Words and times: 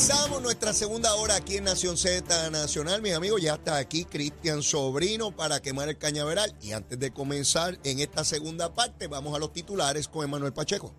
Comenzamos 0.00 0.40
nuestra 0.40 0.72
segunda 0.72 1.14
hora 1.16 1.36
aquí 1.36 1.58
en 1.58 1.64
Nación 1.64 1.98
Z 1.98 2.48
Nacional. 2.48 3.02
Mis 3.02 3.12
amigos, 3.12 3.42
ya 3.42 3.56
está 3.56 3.76
aquí 3.76 4.06
Cristian 4.06 4.62
Sobrino 4.62 5.30
para 5.30 5.60
quemar 5.60 5.90
el 5.90 5.98
cañaveral. 5.98 6.56
Y 6.62 6.72
antes 6.72 6.98
de 6.98 7.12
comenzar 7.12 7.78
en 7.84 8.00
esta 8.00 8.24
segunda 8.24 8.72
parte, 8.72 9.08
vamos 9.08 9.36
a 9.36 9.38
los 9.38 9.52
titulares 9.52 10.08
con 10.08 10.24
Emanuel 10.24 10.54
Pacheco. 10.54 10.94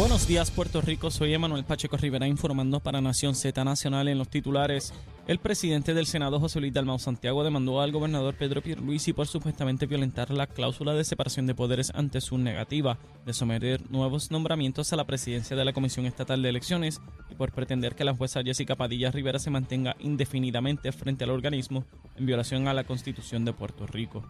Buenos 0.00 0.26
días, 0.26 0.50
Puerto 0.50 0.80
Rico. 0.80 1.10
Soy 1.10 1.34
Emanuel 1.34 1.64
Pacheco 1.64 1.98
Rivera 1.98 2.26
informando 2.26 2.80
para 2.80 3.02
Nación 3.02 3.34
Z 3.34 3.62
Nacional 3.62 4.08
en 4.08 4.16
los 4.16 4.30
titulares. 4.30 4.94
El 5.26 5.40
presidente 5.40 5.92
del 5.92 6.06
Senado, 6.06 6.40
José 6.40 6.58
Luis 6.58 6.72
Dalmau 6.72 6.98
Santiago, 6.98 7.44
demandó 7.44 7.82
al 7.82 7.92
gobernador 7.92 8.34
Pedro 8.34 8.62
Pierluisi 8.62 9.12
por 9.12 9.26
supuestamente 9.26 9.84
violentar 9.84 10.30
la 10.30 10.46
cláusula 10.46 10.94
de 10.94 11.04
separación 11.04 11.46
de 11.46 11.54
poderes 11.54 11.92
ante 11.94 12.22
su 12.22 12.38
negativa 12.38 12.98
de 13.26 13.34
someter 13.34 13.90
nuevos 13.90 14.30
nombramientos 14.30 14.90
a 14.90 14.96
la 14.96 15.04
presidencia 15.04 15.54
de 15.54 15.66
la 15.66 15.74
Comisión 15.74 16.06
Estatal 16.06 16.40
de 16.40 16.48
Elecciones 16.48 17.02
y 17.28 17.34
por 17.34 17.52
pretender 17.52 17.94
que 17.94 18.04
la 18.04 18.14
jueza 18.14 18.42
Jessica 18.42 18.76
Padilla 18.76 19.10
Rivera 19.10 19.38
se 19.38 19.50
mantenga 19.50 19.96
indefinidamente 19.98 20.92
frente 20.92 21.24
al 21.24 21.30
organismo 21.30 21.84
en 22.16 22.24
violación 22.24 22.68
a 22.68 22.74
la 22.74 22.84
Constitución 22.84 23.44
de 23.44 23.52
Puerto 23.52 23.86
Rico. 23.86 24.24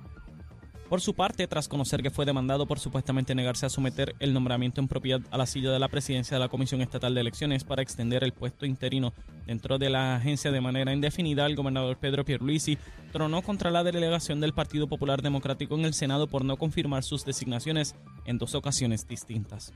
Por 0.90 1.00
su 1.00 1.14
parte, 1.14 1.46
tras 1.46 1.68
conocer 1.68 2.02
que 2.02 2.10
fue 2.10 2.26
demandado 2.26 2.66
por 2.66 2.80
supuestamente 2.80 3.32
negarse 3.36 3.64
a 3.64 3.68
someter 3.68 4.16
el 4.18 4.34
nombramiento 4.34 4.80
en 4.80 4.88
propiedad 4.88 5.20
a 5.30 5.38
la 5.38 5.46
silla 5.46 5.70
de 5.70 5.78
la 5.78 5.86
presidencia 5.86 6.36
de 6.36 6.40
la 6.40 6.48
Comisión 6.48 6.80
Estatal 6.80 7.14
de 7.14 7.20
Elecciones 7.20 7.62
para 7.62 7.80
extender 7.80 8.24
el 8.24 8.32
puesto 8.32 8.66
interino 8.66 9.12
dentro 9.46 9.78
de 9.78 9.88
la 9.88 10.16
agencia 10.16 10.50
de 10.50 10.60
manera 10.60 10.92
indefinida, 10.92 11.46
el 11.46 11.54
gobernador 11.54 11.96
Pedro 11.98 12.24
Pierluisi 12.24 12.76
tronó 13.12 13.40
contra 13.42 13.70
la 13.70 13.84
delegación 13.84 14.40
del 14.40 14.52
Partido 14.52 14.88
Popular 14.88 15.22
Democrático 15.22 15.76
en 15.76 15.84
el 15.84 15.94
Senado 15.94 16.26
por 16.26 16.44
no 16.44 16.56
confirmar 16.56 17.04
sus 17.04 17.24
designaciones 17.24 17.94
en 18.24 18.38
dos 18.38 18.56
ocasiones 18.56 19.06
distintas. 19.06 19.72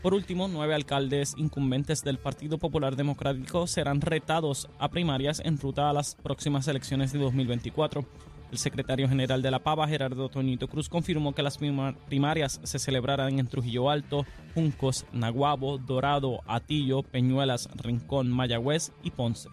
Por 0.00 0.14
último, 0.14 0.48
nueve 0.48 0.74
alcaldes 0.74 1.34
incumbentes 1.36 2.02
del 2.02 2.16
Partido 2.16 2.56
Popular 2.56 2.96
Democrático 2.96 3.66
serán 3.66 4.00
retados 4.00 4.70
a 4.78 4.88
primarias 4.88 5.42
en 5.44 5.58
ruta 5.58 5.90
a 5.90 5.92
las 5.92 6.14
próximas 6.14 6.66
elecciones 6.68 7.12
de 7.12 7.18
2024. 7.18 8.06
El 8.50 8.58
secretario 8.58 9.08
general 9.08 9.42
de 9.42 9.50
la 9.50 9.58
PAVA, 9.58 9.88
Gerardo 9.88 10.28
Toñito 10.28 10.68
Cruz, 10.68 10.88
confirmó 10.88 11.34
que 11.34 11.42
las 11.42 11.58
primarias 11.58 12.60
se 12.62 12.78
celebrarán 12.78 13.38
en 13.38 13.46
Trujillo 13.46 13.90
Alto, 13.90 14.24
Juncos, 14.54 15.04
Naguabo, 15.12 15.78
Dorado, 15.78 16.40
Atillo, 16.46 17.02
Peñuelas, 17.02 17.68
Rincón, 17.74 18.30
Mayagüez 18.30 18.92
y 19.02 19.10
Ponce. 19.10 19.48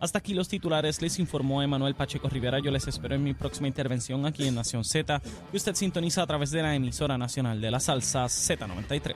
Hasta 0.00 0.18
aquí 0.18 0.34
los 0.34 0.48
titulares, 0.48 1.00
les 1.00 1.20
informó 1.20 1.62
Emanuel 1.62 1.94
Pacheco 1.94 2.28
Rivera. 2.28 2.58
Yo 2.58 2.72
les 2.72 2.88
espero 2.88 3.14
en 3.14 3.22
mi 3.22 3.34
próxima 3.34 3.68
intervención 3.68 4.26
aquí 4.26 4.48
en 4.48 4.56
Nación 4.56 4.82
Z, 4.82 5.20
que 5.50 5.56
usted 5.56 5.76
sintoniza 5.76 6.22
a 6.22 6.26
través 6.26 6.50
de 6.50 6.60
la 6.60 6.74
emisora 6.74 7.16
nacional 7.16 7.60
de 7.60 7.70
la 7.70 7.78
salsa 7.78 8.24
Z93. 8.24 9.14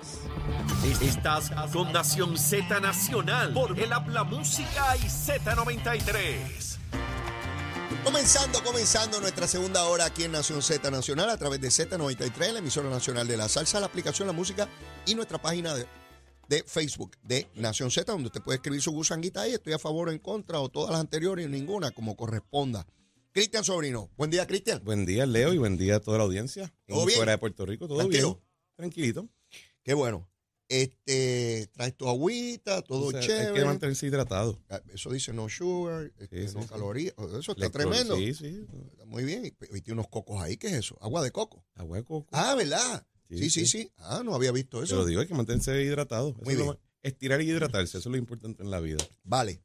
Estás 1.03 1.51
con 1.73 1.93
Nación 1.93 2.39
Z 2.39 2.79
Nacional 2.79 3.53
por 3.53 3.77
el 3.77 3.93
Habla 3.93 4.23
Música 4.23 4.97
y 4.99 5.07
Z93. 5.07 6.76
Comenzando, 8.07 8.63
comenzando 8.63 9.21
nuestra 9.21 9.49
segunda 9.49 9.85
hora 9.87 10.05
aquí 10.05 10.23
en 10.23 10.31
Nación 10.31 10.63
Z 10.63 10.93
Nacional 10.93 11.29
a 11.29 11.37
través 11.37 11.61
de 11.61 11.67
Z93, 11.67 12.53
la 12.53 12.61
emisora 12.61 12.89
nacional 12.89 13.27
de 13.27 13.37
la 13.37 13.49
salsa, 13.49 13.81
la 13.81 13.87
aplicación 13.87 14.29
La 14.29 14.33
Música 14.33 14.69
y 15.07 15.17
nuestra 15.17 15.43
página 15.43 15.75
de, 15.75 15.87
de 16.49 16.63
Facebook 16.63 17.17
de 17.25 17.49
Nación 17.57 17.91
Z, 17.91 18.13
donde 18.13 18.29
usted 18.29 18.43
puede 18.43 18.59
escribir 18.59 18.81
su 18.81 18.93
gusanguita 18.93 19.41
ahí, 19.41 19.55
estoy 19.55 19.73
a 19.73 19.81
favor 19.81 20.09
o 20.09 20.13
en 20.13 20.21
contra, 20.21 20.61
o 20.61 20.69
todas 20.69 20.93
las 20.93 21.01
anteriores, 21.01 21.51
ninguna, 21.51 21.91
como 21.91 22.17
corresponda. 22.17 22.87
Cristian 23.33 23.65
Sobrino, 23.65 24.09
buen 24.17 24.31
día, 24.31 24.47
Cristian. 24.47 24.85
Buen 24.85 25.05
día, 25.05 25.27
Leo, 25.27 25.53
y 25.53 25.59
buen 25.59 25.77
día 25.77 25.97
a 25.97 26.01
toda 26.01 26.19
la 26.19 26.25
audiencia. 26.25 26.73
¿Todo 26.87 27.07
bien? 27.07 27.17
Fuera 27.17 27.33
de 27.33 27.39
Puerto 27.39 27.67
Rico, 27.67 27.89
todo 27.89 27.99
Tranquilo. 27.99 28.35
bien. 28.35 28.47
Tranquilito. 28.77 29.29
Qué 29.83 29.95
bueno. 29.95 30.31
Este, 30.69 31.69
traes 31.73 31.97
tu 31.97 32.09
agüita, 32.09 32.83
todo 32.83 33.07
O 33.07 33.11
sea, 33.13 33.21
chévere. 33.21 33.49
Hay 33.49 33.55
que 33.55 33.65
mantenerse 33.65 34.07
hidratado. 34.07 34.59
Ah, 34.69 34.81
Eso 34.93 35.11
dice 35.11 35.33
no 35.33 35.49
sugar, 35.49 36.13
este, 36.19 36.49
Sí, 36.49 36.55
no 36.55 36.63
sí, 36.63 36.69
calorías. 36.69 37.15
Eso 37.19 37.39
está 37.53 37.53
Electro- 37.67 37.71
tremendo. 37.89 38.17
Sí, 38.17 38.35
sí. 38.35 38.65
Muy 39.07 39.25
bien. 39.25 39.45
Y, 39.47 39.51
tiene 39.81 39.93
unos 40.01 40.09
cocos 40.09 40.43
ahí. 40.43 40.57
¿Qué 40.57 40.69
es 40.69 40.73
eso? 40.75 40.99
Agua 41.01 41.23
de 41.23 41.31
coco. 41.31 41.65
Agua 41.75 41.99
de 41.99 42.05
coco. 42.05 42.29
Ah, 42.33 42.55
¿verdad? 42.55 43.07
Sí, 43.29 43.51
sí, 43.51 43.67
Sí. 43.67 43.91
Ah, 43.99 44.23
no 44.25 44.35
había 44.35 44.53
visto 44.53 44.79
Te 44.79 44.85
eso. 44.85 44.97
lo 44.97 45.07
digo, 45.07 45.21
hay 45.21 45.27
que 45.27 45.35
mantenerse 45.35 45.83
hidratado. 45.83 46.31
Eso 46.31 46.41
Muy 46.43 46.53
es 46.55 46.59
bien. 46.59 46.69
más- 46.69 46.79
estirar 47.03 47.41
y 47.41 47.49
hidratarse, 47.51 47.99
eso 47.99 48.09
es 48.09 48.13
lo 48.13 48.17
importante 48.17 48.63
en 48.65 48.71
la 48.71 48.81
vida. 48.81 48.99
Vale. 49.23 49.61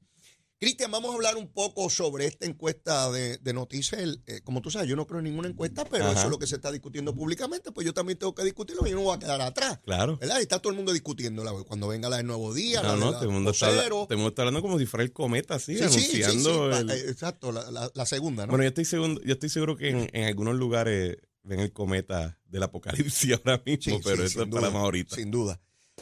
Cristian, 0.61 0.91
vamos 0.91 1.09
a 1.09 1.15
hablar 1.15 1.37
un 1.37 1.47
poco 1.51 1.89
sobre 1.89 2.27
esta 2.27 2.45
encuesta 2.45 3.09
de, 3.11 3.39
de 3.39 3.51
noticias. 3.51 3.99
Eh, 4.27 4.41
como 4.43 4.61
tú 4.61 4.69
sabes, 4.69 4.87
yo 4.87 4.95
no 4.95 5.07
creo 5.07 5.17
en 5.17 5.23
ninguna 5.23 5.47
encuesta, 5.47 5.85
pero 5.85 6.03
Ajá. 6.05 6.13
eso 6.13 6.25
es 6.25 6.29
lo 6.29 6.37
que 6.37 6.45
se 6.45 6.53
está 6.53 6.71
discutiendo 6.71 7.15
públicamente, 7.15 7.71
pues 7.71 7.83
yo 7.83 7.95
también 7.95 8.19
tengo 8.19 8.35
que 8.35 8.43
discutirlo 8.43 8.85
y 8.85 8.91
yo 8.91 8.97
no 8.97 9.01
voy 9.01 9.15
a 9.15 9.19
quedar 9.19 9.41
atrás. 9.41 9.79
Claro. 9.83 10.17
¿Verdad? 10.17 10.37
Y 10.37 10.43
está 10.43 10.59
todo 10.59 10.69
el 10.69 10.77
mundo 10.77 10.93
discutiéndola. 10.93 11.51
Cuando 11.67 11.87
venga 11.87 12.09
la 12.09 12.17
del 12.17 12.27
nuevo 12.27 12.53
día, 12.53 12.83
la 12.83 12.89
No, 12.89 12.93
de 12.93 12.99
no, 12.99 13.05
la 13.11 13.17
todo 13.17 13.27
el, 13.27 13.33
mundo 13.33 13.49
está, 13.49 13.65
habla- 13.69 13.77
vocero. 13.81 13.95
todo 14.03 14.07
el 14.11 14.17
mundo 14.17 14.29
está 14.29 14.41
hablando 14.43 14.61
como 14.61 14.77
si 14.77 14.85
fuera 14.85 15.03
el 15.03 15.11
cometa, 15.11 15.55
así, 15.55 15.75
Sí, 15.79 15.83
sí, 15.89 15.99
sí, 15.99 16.05
sí, 16.17 16.23
anunciando 16.23 16.77
el- 16.77 16.91
eh, 16.91 17.09
exacto, 17.09 17.51
la, 17.51 17.71
la- 17.71 17.91
la 17.91 18.05
segunda, 18.05 18.45
¿no? 18.45 18.51
Bueno, 18.51 18.63
yo 18.63 18.67
estoy, 18.69 18.85
seguro, 18.85 19.19
yo 19.25 19.33
estoy 19.33 19.49
seguro 19.49 19.75
que 19.75 19.89
en, 19.89 20.09
en 20.13 20.25
algunos 20.25 20.53
lugares 20.57 21.17
ven 21.41 21.59
el 21.59 21.73
cometa 21.73 22.39
del 22.45 22.61
apocalipsis 22.61 23.33
ahora 23.43 23.63
mismo, 23.65 23.99
pero 24.03 24.23
eso 24.23 24.43
es 24.43 24.47
para 24.47 24.61
duda, 24.67 24.69
más 24.69 24.83
ahorita. 24.83 25.15
Sin 25.15 25.31
duda. 25.31 25.59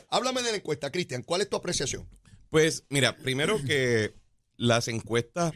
Háblame 0.10 0.42
de 0.44 0.52
la 0.52 0.58
encuesta, 0.58 0.92
Cristian. 0.92 1.24
¿Cuál 1.24 1.40
es 1.40 1.50
tu 1.50 1.56
apreciación? 1.56 2.10
Pues 2.50 2.84
mira, 2.90 3.16
primero 3.16 3.64
que 3.64 4.16
las 4.60 4.88
encuestas 4.90 5.54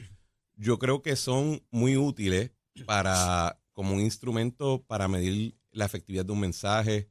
yo 0.56 0.80
creo 0.80 1.02
que 1.02 1.16
son 1.16 1.62
muy 1.72 1.97
útiles 1.97 2.52
para 2.86 3.59
como 3.74 3.94
un 3.96 4.00
instrumento 4.02 4.84
para 4.88 5.08
medir 5.08 5.56
la 5.72 5.86
efectividad 5.86 6.25
de 6.25 6.31
un 6.31 6.40
mensaje, 6.40 7.09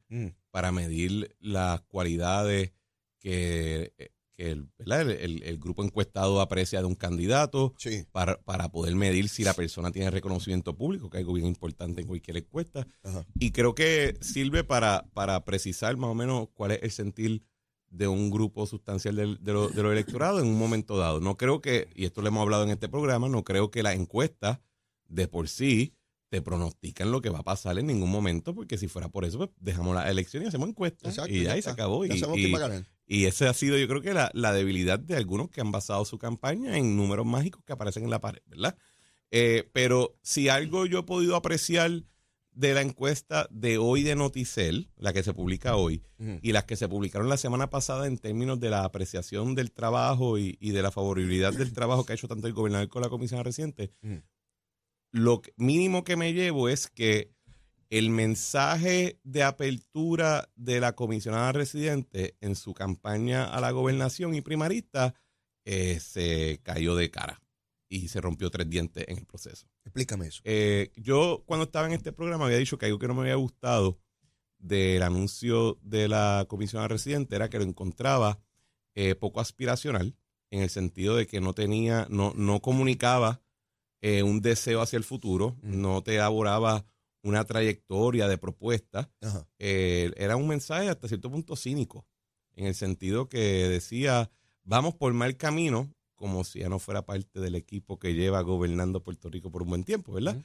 para 0.49 0.71
medir 0.71 1.35
las 1.39 1.81
cualidades 1.81 2.71
que, 3.19 3.93
que 4.35 4.51
el, 4.51 4.69
el- 4.79 5.11
el- 5.11 5.43
el 5.43 5.57
grupo 5.59 5.83
encuestado 5.83 6.41
aprecia 6.41 6.79
de 6.79 6.87
un 6.87 6.95
candidato, 6.95 7.73
Sí. 7.77 8.05
para, 8.11 8.41
para 8.41 8.69
poder 8.71 8.95
medir 8.95 9.29
si 9.29 9.43
la 9.43 9.53
persona 9.53 9.91
tiene 9.91 10.09
reconocimiento 10.09 10.75
público, 10.75 11.09
que 11.09 11.17
es 11.17 11.21
algo 11.21 11.33
bien 11.33 11.47
importante 11.47 12.01
en 12.01 12.07
cualquier 12.07 12.37
encuesta. 12.37 12.87
Ajá. 13.03 13.25
Y 13.39 13.51
creo 13.51 13.75
que 13.75 14.17
sirve 14.21 14.63
para, 14.63 15.05
para 15.13 15.43
precisar 15.45 15.95
más 15.97 16.09
o 16.09 16.15
menos 16.15 16.47
cuál 16.53 16.71
es 16.71 16.79
el 16.83 16.91
sentir 16.91 17.43
de 17.93 18.07
un 18.07 18.31
grupo 18.31 18.65
sustancial 18.65 19.15
de, 19.15 19.51
lo- 19.53 19.69
de 19.69 19.83
los 19.83 19.91
electorados 19.91 20.41
en 20.41 20.47
un 20.47 20.57
momento 20.57 20.97
dado. 20.97 21.19
No 21.19 21.37
creo 21.37 21.61
que, 21.61 21.87
y 21.95 22.05
esto 22.05 22.21
lo 22.21 22.27
hemos 22.29 22.41
hablado 22.41 22.63
en 22.63 22.71
este 22.71 22.89
programa, 22.89 23.29
no 23.29 23.43
creo 23.43 23.69
que 23.71 23.83
las 23.83 23.95
encuestas 23.95 24.59
de 25.07 25.27
por 25.27 25.47
sí 25.47 25.93
te 26.29 26.41
pronostican 26.41 27.11
lo 27.11 27.21
que 27.21 27.29
va 27.29 27.39
a 27.39 27.43
pasar 27.43 27.77
en 27.77 27.85
ningún 27.85 28.09
momento, 28.09 28.55
porque 28.55 28.79
si 28.79 28.87
fuera 28.87 29.09
por 29.09 29.23
eso, 29.25 29.37
pues 29.37 29.51
dejamos 29.59 29.93
la 29.93 30.09
elección 30.09 30.43
y 30.43 30.47
hacemos 30.47 30.67
encuestas. 30.69 31.09
Exacto, 31.13 31.31
y 31.31 31.41
y 31.41 31.61
se 31.61 31.69
acabó. 31.69 32.03
Ya 32.05 32.15
y, 32.15 32.17
y- 32.17 32.41
quién 32.41 32.53
va 32.53 32.57
a 32.57 32.67
ganar. 32.67 32.87
y 33.05 33.25
ese 33.25 33.47
ha 33.47 33.53
sido, 33.53 33.77
yo 33.77 33.87
creo 33.87 34.01
que 34.01 34.15
la, 34.15 34.31
la 34.33 34.51
debilidad 34.53 34.97
de 34.97 35.15
algunos 35.15 35.49
que 35.51 35.61
han 35.61 35.71
basado 35.71 36.03
su 36.05 36.17
campaña 36.17 36.75
en 36.77 36.97
números 36.97 37.27
mágicos 37.27 37.63
que 37.63 37.73
aparecen 37.73 38.03
en 38.05 38.09
la 38.09 38.19
pared, 38.19 38.41
¿verdad? 38.47 38.75
Eh, 39.29 39.69
pero 39.73 40.17
si 40.23 40.49
algo 40.49 40.87
yo 40.87 40.99
he 40.99 41.03
podido 41.03 41.35
apreciar 41.35 41.91
de 42.55 42.73
la 42.73 42.81
encuesta 42.81 43.47
de 43.49 43.77
hoy 43.77 44.03
de 44.03 44.15
Noticel, 44.15 44.89
la 44.97 45.11
que 45.13 45.23
se 45.23 45.33
publica 45.33 45.75
hoy, 45.75 46.03
y 46.41 46.51
las 46.51 46.63
que 46.65 46.75
se 46.75 46.87
publicaron 46.87 47.27
la 47.29 47.37
semana 47.37 47.69
pasada 47.69 48.07
en 48.07 48.17
términos 48.17 48.59
de 48.59 48.69
la 48.69 48.83
apreciación 48.85 49.55
del 49.55 49.71
trabajo 49.71 50.37
y, 50.37 50.57
y 50.61 50.71
de 50.71 50.81
la 50.81 50.91
favorabilidad 50.91 51.53
del 51.53 51.73
trabajo 51.73 52.05
que 52.05 52.13
ha 52.13 52.15
hecho 52.15 52.27
tanto 52.27 52.47
el 52.47 52.53
gobernador 52.53 52.87
como 52.89 53.03
la 53.05 53.09
comisión 53.09 53.43
reciente, 53.43 53.91
lo 55.11 55.41
que- 55.41 55.53
mínimo 55.57 56.03
que 56.03 56.15
me 56.15 56.33
llevo 56.33 56.69
es 56.69 56.87
que 56.87 57.31
el 57.89 58.09
mensaje 58.09 59.19
de 59.23 59.43
apertura 59.43 60.49
de 60.55 60.79
la 60.79 60.93
comisionada 60.95 61.51
residente 61.51 62.35
en 62.41 62.55
su 62.55 62.73
campaña 62.73 63.43
a 63.45 63.59
la 63.61 63.69
gobernación 63.71 64.33
y 64.33 64.41
primarista 64.41 65.13
eh, 65.65 65.99
se 65.99 66.59
cayó 66.63 66.95
de 66.95 67.11
cara 67.11 67.41
y 67.89 68.07
se 68.07 68.19
rompió 68.21 68.49
tres 68.49 68.69
dientes 68.69 69.05
en 69.07 69.17
el 69.19 69.25
proceso. 69.25 69.67
Explícame 69.85 70.27
eso. 70.27 70.41
Eh, 70.45 70.91
yo 70.95 71.43
cuando 71.45 71.65
estaba 71.65 71.87
en 71.87 71.93
este 71.93 72.11
programa 72.11 72.45
había 72.45 72.57
dicho 72.57 72.77
que 72.77 72.85
algo 72.85 72.99
que 72.99 73.07
no 73.07 73.13
me 73.13 73.21
había 73.21 73.35
gustado 73.35 73.99
del 74.57 75.03
anuncio 75.03 75.77
de 75.81 76.07
la 76.07 76.45
comisionada 76.47 76.87
residente 76.87 77.35
era 77.35 77.49
que 77.49 77.57
lo 77.57 77.65
encontraba 77.65 78.39
eh, 78.95 79.15
poco 79.15 79.41
aspiracional 79.41 80.15
en 80.51 80.61
el 80.61 80.69
sentido 80.69 81.15
de 81.17 81.27
que 81.27 81.41
no 81.41 81.53
tenía, 81.53 82.07
no, 82.09 82.33
no 82.35 82.61
comunicaba 82.61 83.41
eh, 84.01 84.23
un 84.23 84.41
deseo 84.41 84.81
hacia 84.81 84.97
el 84.97 85.03
futuro, 85.03 85.57
Mm. 85.61 85.81
no 85.81 86.01
te 86.03 86.15
elaboraba 86.15 86.85
una 87.23 87.43
trayectoria 87.45 88.27
de 88.27 88.37
propuesta. 88.37 89.09
Ajá. 89.21 89.47
Eh, 89.59 90.11
era 90.17 90.35
un 90.35 90.47
mensaje 90.47 90.89
hasta 90.89 91.07
cierto 91.07 91.31
punto 91.31 91.55
cínico, 91.55 92.05
en 92.55 92.67
el 92.67 92.75
sentido 92.75 93.29
que 93.29 93.39
decía, 93.69 94.29
vamos 94.63 94.93
por 94.95 95.13
mal 95.13 95.35
camino 95.37 95.93
como 96.15 96.43
si 96.43 96.59
ya 96.59 96.69
no 96.69 96.79
fuera 96.79 97.05
parte 97.05 97.39
del 97.39 97.55
equipo 97.55 97.99
que 97.99 98.13
lleva 98.13 98.41
gobernando 98.41 99.03
Puerto 99.03 99.29
Rico 99.29 99.51
por 99.51 99.63
un 99.63 99.69
buen 99.69 99.83
tiempo, 99.83 100.13
¿verdad? 100.13 100.37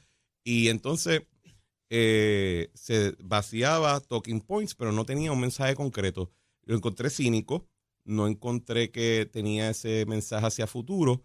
Y 0.43 0.69
entonces 0.69 1.21
eh, 1.89 2.69
se 2.73 3.15
vaciaba 3.19 3.99
talking 3.99 4.41
points, 4.41 4.75
pero 4.75 4.91
no 4.91 5.05
tenía 5.05 5.31
un 5.31 5.39
mensaje 5.39 5.75
concreto. 5.75 6.31
Lo 6.63 6.75
encontré 6.75 7.09
cínico, 7.09 7.67
no 8.03 8.27
encontré 8.27 8.91
que 8.91 9.29
tenía 9.31 9.69
ese 9.69 10.05
mensaje 10.05 10.45
hacia 10.45 10.67
futuro. 10.67 11.23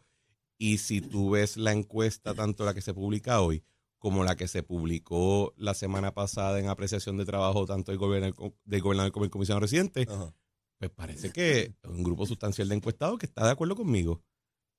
Y 0.56 0.78
si 0.78 1.00
tú 1.00 1.30
ves 1.30 1.56
la 1.56 1.72
encuesta, 1.72 2.34
tanto 2.34 2.64
la 2.64 2.74
que 2.74 2.80
se 2.80 2.94
publica 2.94 3.40
hoy 3.40 3.62
como 4.04 4.22
la 4.22 4.36
que 4.36 4.48
se 4.48 4.62
publicó 4.62 5.54
la 5.56 5.72
semana 5.72 6.12
pasada 6.12 6.60
en 6.60 6.68
apreciación 6.68 7.16
de 7.16 7.24
trabajo 7.24 7.64
tanto 7.64 7.90
del 7.90 7.98
gobernador, 7.98 8.54
del 8.62 8.82
gobernador 8.82 9.12
como 9.12 9.24
el 9.24 9.30
comisionado 9.30 9.60
residente, 9.60 10.06
Ajá. 10.06 10.34
pues 10.78 10.90
parece 10.90 11.32
que 11.32 11.74
un 11.84 12.02
grupo 12.02 12.26
sustancial 12.26 12.68
de 12.68 12.74
encuestados 12.74 13.18
que 13.18 13.24
está 13.24 13.46
de 13.46 13.52
acuerdo 13.52 13.74
conmigo. 13.76 14.22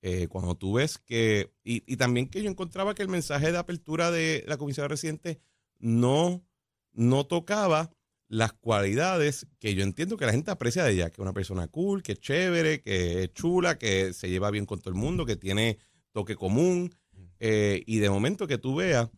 Eh, 0.02 0.28
cuando 0.28 0.54
tú 0.56 0.74
ves 0.74 0.98
que, 0.98 1.52
y, 1.64 1.82
y 1.92 1.96
también 1.96 2.28
que 2.28 2.42
yo 2.42 2.50
encontraba 2.50 2.94
que 2.94 3.02
el 3.02 3.08
mensaje 3.08 3.50
de 3.50 3.58
apertura 3.58 4.10
de 4.10 4.44
la 4.46 4.56
comisión 4.56 4.88
reciente 4.88 5.40
no, 5.78 6.44
no 6.92 7.26
tocaba 7.26 7.90
las 8.28 8.52
cualidades 8.52 9.46
que 9.58 9.74
yo 9.74 9.82
entiendo 9.82 10.16
que 10.16 10.26
la 10.26 10.32
gente 10.32 10.50
aprecia 10.50 10.84
de 10.84 10.92
ella, 10.92 11.10
que 11.10 11.14
es 11.14 11.18
una 11.20 11.32
persona 11.32 11.68
cool, 11.68 12.02
que 12.02 12.12
es 12.12 12.20
chévere, 12.20 12.82
que 12.82 13.24
es 13.24 13.32
chula, 13.34 13.78
que 13.78 14.12
se 14.12 14.28
lleva 14.28 14.50
bien 14.50 14.66
con 14.66 14.80
todo 14.80 14.90
el 14.90 15.00
mundo, 15.00 15.26
que 15.26 15.36
tiene 15.36 15.78
toque 16.12 16.36
común. 16.36 16.94
eh, 17.38 17.82
y 17.86 17.98
de 17.98 18.10
momento 18.10 18.46
que 18.46 18.58
tú 18.58 18.76
veas 18.76 19.10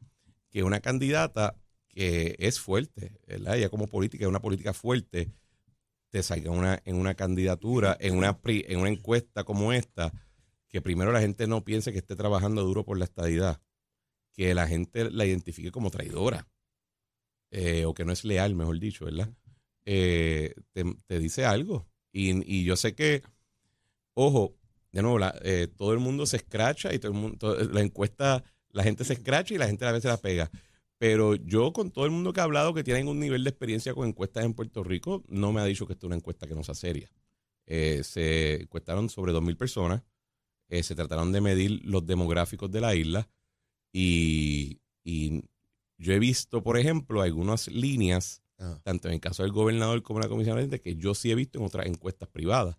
que 0.50 0.62
una 0.62 0.80
candidata 0.80 1.56
que 1.88 2.36
es 2.38 2.60
fuerte, 2.60 3.12
¿verdad? 3.26 3.56
Ella 3.56 3.69
como 3.69 3.86
política 3.86 4.25
es 4.25 4.28
una 4.28 4.40
política 4.40 4.72
fuerte, 4.72 5.30
te 6.10 6.22
salga 6.22 6.50
una, 6.50 6.80
en 6.84 6.96
una 6.96 7.14
candidatura, 7.14 7.96
en 8.00 8.16
una, 8.16 8.38
pri- 8.40 8.64
en 8.69 8.80
una 8.80 8.88
encuesta 8.90 9.44
como 9.44 9.72
esta, 9.72 10.12
que 10.69 10.82
primero 10.82 11.12
la 11.12 11.20
gente 11.20 11.47
no 11.47 11.65
piense 11.65 11.93
que 11.93 11.99
esté 11.99 12.17
trabajando 12.17 12.62
duro 12.65 12.85
por 12.85 12.99
la 12.99 13.05
estadidad, 13.06 13.61
que 14.35 14.55
la 14.55 14.67
gente 14.69 15.11
la 15.11 15.26
identifique 15.26 15.73
como 15.73 15.91
traidora, 15.91 16.49
eh, 17.50 17.85
o 17.87 17.94
que 17.94 18.05
no 18.05 18.12
es 18.12 18.25
leal, 18.25 18.55
mejor 18.55 18.79
dicho, 18.79 19.05
¿verdad? 19.06 19.31
Eh, 19.85 20.55
te, 20.73 20.85
te 21.06 21.19
dice 21.19 21.44
algo. 21.44 21.88
Y, 22.12 22.31
y 22.61 22.65
yo 22.65 22.76
sé 22.76 22.94
que, 22.94 23.23
ojo, 24.15 24.56
de 24.93 25.03
nuevo, 25.03 25.19
la- 25.19 25.38
eh, 25.43 25.69
todo 25.76 25.93
el 25.93 25.99
mundo 26.00 26.26
se 26.26 26.38
escracha 26.38 26.94
y 26.94 26.99
todo 26.99 27.12
el 27.12 27.19
mundo, 27.19 27.56
la 27.73 27.81
encuesta, 27.82 28.44
la 28.71 28.82
gente 28.85 29.05
se 29.05 29.14
escracha 29.14 29.55
y 29.55 29.59
la 29.59 29.67
gente 29.67 29.87
a 29.87 29.93
veces 29.93 30.11
la 30.11 30.19
pega. 30.19 30.50
Pero 30.99 31.35
yo, 31.37 31.73
con 31.73 31.91
todo 31.93 32.06
el 32.06 32.11
mundo 32.12 32.32
que 32.32 32.41
ha 32.41 32.44
hablado 32.44 32.75
que 32.75 32.85
tienen 32.85 33.09
un 33.09 33.21
nivel 33.21 33.44
de 33.44 33.50
experiencia 33.50 33.94
con 33.94 34.09
encuestas 34.09 34.44
en 34.44 34.55
Puerto 34.55 34.85
Rico, 34.85 35.25
no 35.29 35.53
me 35.53 35.61
ha 35.61 35.64
dicho 35.64 35.87
que 35.87 35.94
esta 35.94 36.06
es 36.06 36.09
una 36.09 36.17
encuesta 36.17 36.47
que 36.47 36.55
no 36.55 36.64
sea 36.64 36.75
seria. 36.75 37.11
Eh, 37.67 38.03
se 38.05 38.62
encuestaron 38.62 39.09
sobre 39.11 39.32
2.000 39.32 39.56
personas, 39.56 40.03
eh, 40.69 40.82
se 40.82 40.94
trataron 40.94 41.32
de 41.32 41.41
medir 41.41 41.81
los 41.85 42.06
demográficos 42.06 42.70
de 42.70 42.81
la 42.81 42.94
isla 42.94 43.29
y, 43.93 44.81
y 45.05 45.43
yo 45.99 46.12
he 46.12 46.19
visto, 46.19 46.62
por 46.62 46.79
ejemplo, 46.79 47.23
algunas 47.23 47.69
líneas, 47.69 48.43
Ajá. 48.59 48.81
tanto 48.85 49.09
en 49.09 49.15
el 49.15 49.20
caso 49.20 49.43
del 49.43 49.53
gobernador 49.53 50.03
como 50.03 50.19
en 50.20 50.25
la 50.25 50.29
comisión 50.29 50.69
de 50.69 50.81
que 50.81 50.97
yo 50.97 51.15
sí 51.15 51.31
he 51.31 51.35
visto 51.35 51.59
en 51.59 51.65
otras 51.65 51.87
encuestas 51.87 52.29
privadas. 52.29 52.76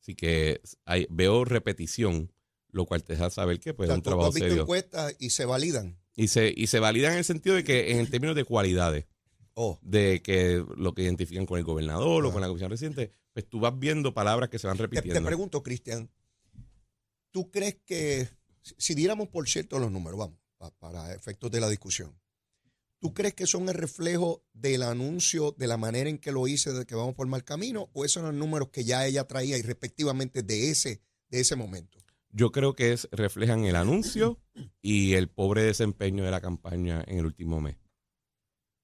Así 0.00 0.14
que 0.14 0.60
hay- 0.84 1.06
veo 1.10 1.44
repetición, 1.44 2.32
lo 2.70 2.86
cual 2.86 3.02
te 3.02 3.14
deja 3.14 3.30
saber 3.30 3.60
que 3.60 3.74
pues, 3.74 3.88
O 3.88 3.92
sea, 3.92 3.94
es 3.94 3.98
un 3.98 4.02
tú- 4.02 4.10
trabajo 4.10 4.28
has 4.28 4.34
visto 4.34 4.48
serio. 4.48 4.62
encuestas 4.62 5.16
y 5.18 5.30
se 5.30 5.44
validan. 5.44 5.98
Y 6.16 6.28
se, 6.28 6.52
y 6.56 6.66
se 6.68 6.80
valida 6.80 7.12
en 7.12 7.18
el 7.18 7.24
sentido 7.24 7.56
de 7.56 7.64
que, 7.64 7.98
en 7.98 8.08
términos 8.10 8.36
de 8.36 8.44
cualidades, 8.44 9.06
Oh, 9.58 9.78
de 9.82 10.20
que 10.22 10.62
lo 10.76 10.92
que 10.94 11.02
identifican 11.02 11.46
con 11.46 11.58
el 11.58 11.64
gobernador 11.64 12.22
o 12.24 12.28
Ajá. 12.28 12.32
con 12.34 12.42
la 12.42 12.48
comisión 12.48 12.70
reciente, 12.70 13.12
pues 13.32 13.48
tú 13.48 13.58
vas 13.58 13.78
viendo 13.78 14.12
palabras 14.12 14.50
que 14.50 14.58
se 14.58 14.66
van 14.66 14.76
te, 14.76 14.82
repitiendo. 14.82 15.18
te 15.18 15.24
pregunto, 15.26 15.62
Cristian, 15.62 16.10
¿tú 17.36 17.50
crees 17.50 17.76
que, 17.84 18.30
si, 18.78 18.94
diéramos 18.94 19.28
por 19.28 19.46
cierto 19.46 19.78
los 19.78 19.92
números, 19.92 20.18
vamos, 20.18 20.38
pa- 20.56 20.70
para 20.78 21.14
efectos 21.14 21.50
de 21.50 21.60
la 21.60 21.68
discusión, 21.68 22.18
¿tú 22.98 23.12
crees 23.12 23.34
que 23.34 23.46
son 23.46 23.68
el 23.68 23.74
reflejo 23.74 24.42
del 24.54 24.82
anuncio, 24.82 25.54
de 25.58 25.66
la 25.66 25.76
manera 25.76 26.08
en 26.08 26.16
que 26.16 26.32
lo 26.32 26.48
hice, 26.48 26.72
de 26.72 26.86
que 26.86 26.94
vamos 26.94 27.14
por 27.14 27.26
mal 27.26 27.44
camino, 27.44 27.90
o 27.92 28.06
esos 28.06 28.22
son 28.22 28.24
los 28.24 28.34
números 28.34 28.70
que 28.70 28.84
ya 28.84 29.06
ella 29.06 29.26
traía 29.26 29.58
y 29.58 29.60
respectivamente 29.60 30.42
de 30.42 30.70
ese, 30.70 31.02
de 31.28 31.40
ese 31.40 31.56
momento? 31.56 31.98
Yo 32.30 32.52
creo 32.52 32.74
que 32.74 32.94
es, 32.94 33.06
reflejan 33.12 33.66
el 33.66 33.76
anuncio 33.76 34.40
y 34.80 35.12
el 35.12 35.28
pobre 35.28 35.62
desempeño 35.62 36.24
de 36.24 36.30
la 36.30 36.40
campaña 36.40 37.04
en 37.06 37.18
el 37.18 37.26
último 37.26 37.60
mes. 37.60 37.76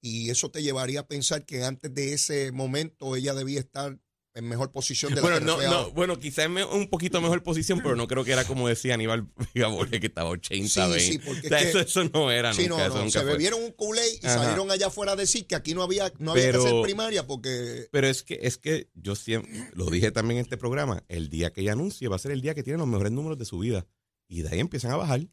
Y 0.02 0.28
eso 0.28 0.50
te 0.50 0.62
llevaría 0.62 1.00
a 1.00 1.06
pensar 1.08 1.46
que 1.46 1.64
antes 1.64 1.94
de 1.94 2.12
ese 2.12 2.52
momento 2.52 3.16
ella 3.16 3.32
debía 3.32 3.60
estar 3.60 3.98
en 4.34 4.48
mejor 4.48 4.72
posición 4.72 5.10
de 5.10 5.16
la 5.16 5.22
Bueno, 5.22 5.38
que 5.38 5.44
no, 5.44 5.52
refleja 5.52 5.70
no, 5.72 5.78
ahora. 5.80 5.94
bueno, 5.94 6.18
quizás 6.18 6.46
en 6.46 6.56
un 6.58 6.88
poquito 6.88 7.20
mejor 7.20 7.42
posición, 7.42 7.80
pero 7.82 7.96
no 7.96 8.08
creo 8.08 8.24
que 8.24 8.32
era 8.32 8.44
como 8.46 8.66
decía 8.66 8.94
Aníbal 8.94 9.28
Gabole, 9.54 10.00
que 10.00 10.06
estaba 10.06 10.30
80, 10.30 10.68
Sí, 10.68 10.80
20. 10.80 11.00
sí, 11.00 11.18
porque 11.18 11.46
O 11.46 11.48
sea, 11.50 11.58
es 11.58 11.64
que- 11.64 11.68
eso, 11.70 11.80
eso 11.80 12.04
no 12.12 12.30
era 12.30 12.54
Sí, 12.54 12.66
nunca. 12.66 12.88
no, 12.88 12.94
no, 12.94 13.00
nunca 13.04 13.10
se 13.18 13.20
fue. 13.24 13.32
bebieron 13.32 13.62
un 13.62 13.72
culé 13.72 14.00
y 14.22 14.26
Ajá. 14.26 14.38
salieron 14.38 14.70
allá 14.70 14.86
afuera 14.86 15.12
a 15.12 15.16
decir 15.16 15.46
que 15.46 15.54
aquí 15.54 15.74
no 15.74 15.82
había, 15.82 16.10
no 16.18 16.32
había 16.32 16.44
Pero- 16.44 16.62
que 16.62 16.68
hacer 16.70 16.82
primaria 16.82 17.26
porque 17.26 17.88
Pero 17.90 18.06
es 18.06 18.22
que, 18.22 18.38
es 18.42 18.56
que 18.56 18.88
yo 18.94 19.14
siempre, 19.14 19.68
lo 19.74 19.86
dije 19.90 20.10
también 20.12 20.38
en 20.38 20.44
este 20.44 20.56
programa, 20.56 21.04
el 21.08 21.28
día 21.28 21.52
que 21.52 21.60
ella 21.60 21.72
anuncie 21.72 22.08
va 22.08 22.16
a 22.16 22.18
ser 22.18 22.32
el 22.32 22.40
día 22.40 22.54
que 22.54 22.62
tiene 22.62 22.78
los 22.78 22.88
mejores 22.88 23.12
números 23.12 23.38
de 23.38 23.44
su 23.44 23.58
vida. 23.58 23.86
Y 24.28 24.40
de 24.42 24.48
ahí 24.48 24.60
empiezan 24.60 24.92
a 24.92 24.96
bajar. 24.96 25.26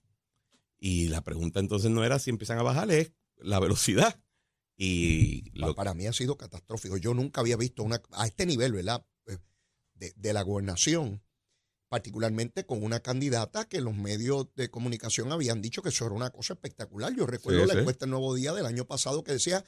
Y 0.77 1.07
la 1.07 1.23
pregunta 1.23 1.59
entonces 1.61 1.89
no 1.89 2.03
era 2.03 2.19
si 2.19 2.29
empiezan 2.29 2.57
a 2.57 2.63
bajar, 2.63 2.91
es 2.91 3.13
la 3.37 3.59
velocidad. 3.61 4.19
Y 4.81 5.51
lo, 5.59 5.75
para 5.75 5.93
mí 5.93 6.07
ha 6.07 6.13
sido 6.13 6.37
catastrófico. 6.37 6.95
Yo 6.95 7.13
nunca 7.13 7.41
había 7.41 7.57
visto 7.57 7.83
una 7.83 8.01
a 8.11 8.25
este 8.27 8.45
nivel, 8.45 8.71
¿verdad? 8.71 9.05
Eh, 9.27 9.37
De, 9.93 10.13
de 10.15 10.31
la 10.33 10.41
gobernación, 10.41 11.21
particularmente 11.89 12.65
con 12.65 12.81
una 12.83 13.01
candidata 13.01 13.67
que 13.67 13.81
los 13.81 13.93
medios 13.95 14.47
de 14.55 14.69
comunicación 14.69 15.31
habían 15.33 15.61
dicho 15.61 15.81
que 15.81 15.89
eso 15.89 16.05
era 16.05 16.15
una 16.15 16.29
cosa 16.29 16.53
espectacular. 16.53 17.13
Yo 17.13 17.25
recuerdo 17.25 17.61
Sí, 17.63 17.67
la 17.67 17.73
sí. 17.73 17.79
encuesta 17.79 18.05
del 18.05 18.11
Nuevo 18.11 18.33
Día 18.35 18.53
del 18.53 18.65
año 18.65 18.85
pasado 18.85 19.23
que 19.23 19.33
decía 19.33 19.65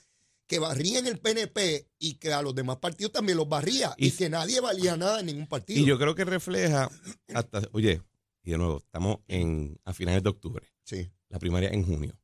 que 0.48 0.60
barrían 0.60 1.08
el 1.08 1.20
PNP 1.20 1.88
y 2.00 2.14
que 2.16 2.32
a 2.32 2.42
los 2.42 2.54
demás 2.56 2.78
partidos 2.78 3.12
también 3.12 3.38
los 3.38 3.50
barría 3.50 3.94
y, 3.98 4.08
Y- 4.08 4.12
que 4.12 4.30
nadie 4.30 4.60
valía 4.62 4.96
nada 4.98 5.20
en 5.20 5.26
ningún 5.26 5.48
partido. 5.48 5.80
y 5.82 5.86
yo 5.86 5.98
creo 5.98 6.16
que 6.16 6.24
refleja 6.26 6.90
hasta, 7.34 7.62
oye, 7.74 8.02
y 8.44 8.52
de 8.52 8.58
nuevo, 8.58 8.78
estamos 8.78 9.18
en, 9.28 9.78
a 9.84 9.94
finales 9.94 10.24
de 10.24 10.30
octubre, 10.30 10.68
sí, 10.84 11.12
la 11.30 11.38
primaria 11.40 11.70
en 11.70 11.84
junio, 11.86 12.18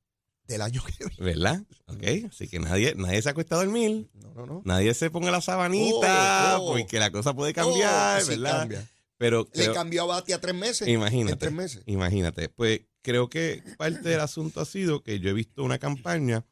del 0.47 0.61
año 0.61 0.81
que 0.85 1.05
viene. 1.05 1.15
¿verdad? 1.33 1.63
Ok, 1.88 2.03
así 2.31 2.47
que 2.47 2.59
nadie, 2.59 2.94
nadie 2.95 3.21
se 3.21 3.29
ha 3.29 3.31
acostado 3.33 3.61
a 3.61 3.65
dormir, 3.65 4.09
No, 4.13 4.33
no, 4.33 4.45
no. 4.45 4.61
nadie 4.65 4.94
se 4.94 5.09
ponga 5.09 5.31
la 5.31 5.41
sabanita, 5.41 6.57
Oh, 6.59 6.63
oh. 6.63 6.67
porque 6.73 6.99
la 6.99 7.11
cosa 7.11 7.33
puede 7.33 7.53
cambiar, 7.53 8.21
Oh, 8.21 8.25
sí 8.25 8.29
¿verdad? 8.31 8.59
cambia. 8.59 8.89
Pero 9.17 9.47
Le 9.53 9.63
creo- 9.63 9.73
cambió 9.73 10.03
a 10.03 10.05
Bati 10.05 10.31
a 10.33 10.39
tres 10.41 10.53
meses. 10.55 10.88
En 10.88 10.94
Imagínate. 10.95 11.38
tres 11.38 11.51
meses. 11.51 11.83
Imagínate. 11.88 12.49
Pues 12.49 12.81
creo 13.01 13.29
que 13.29 13.63
parte 13.77 14.09
del 14.09 14.19
asunto 14.19 14.61
ha 14.61 14.65
sido 14.65 15.01
que 15.04 15.19
yo 15.19 15.30
he 15.30 15.33
visto 15.33 15.63
una 15.63 15.80
campaña, 15.80 16.45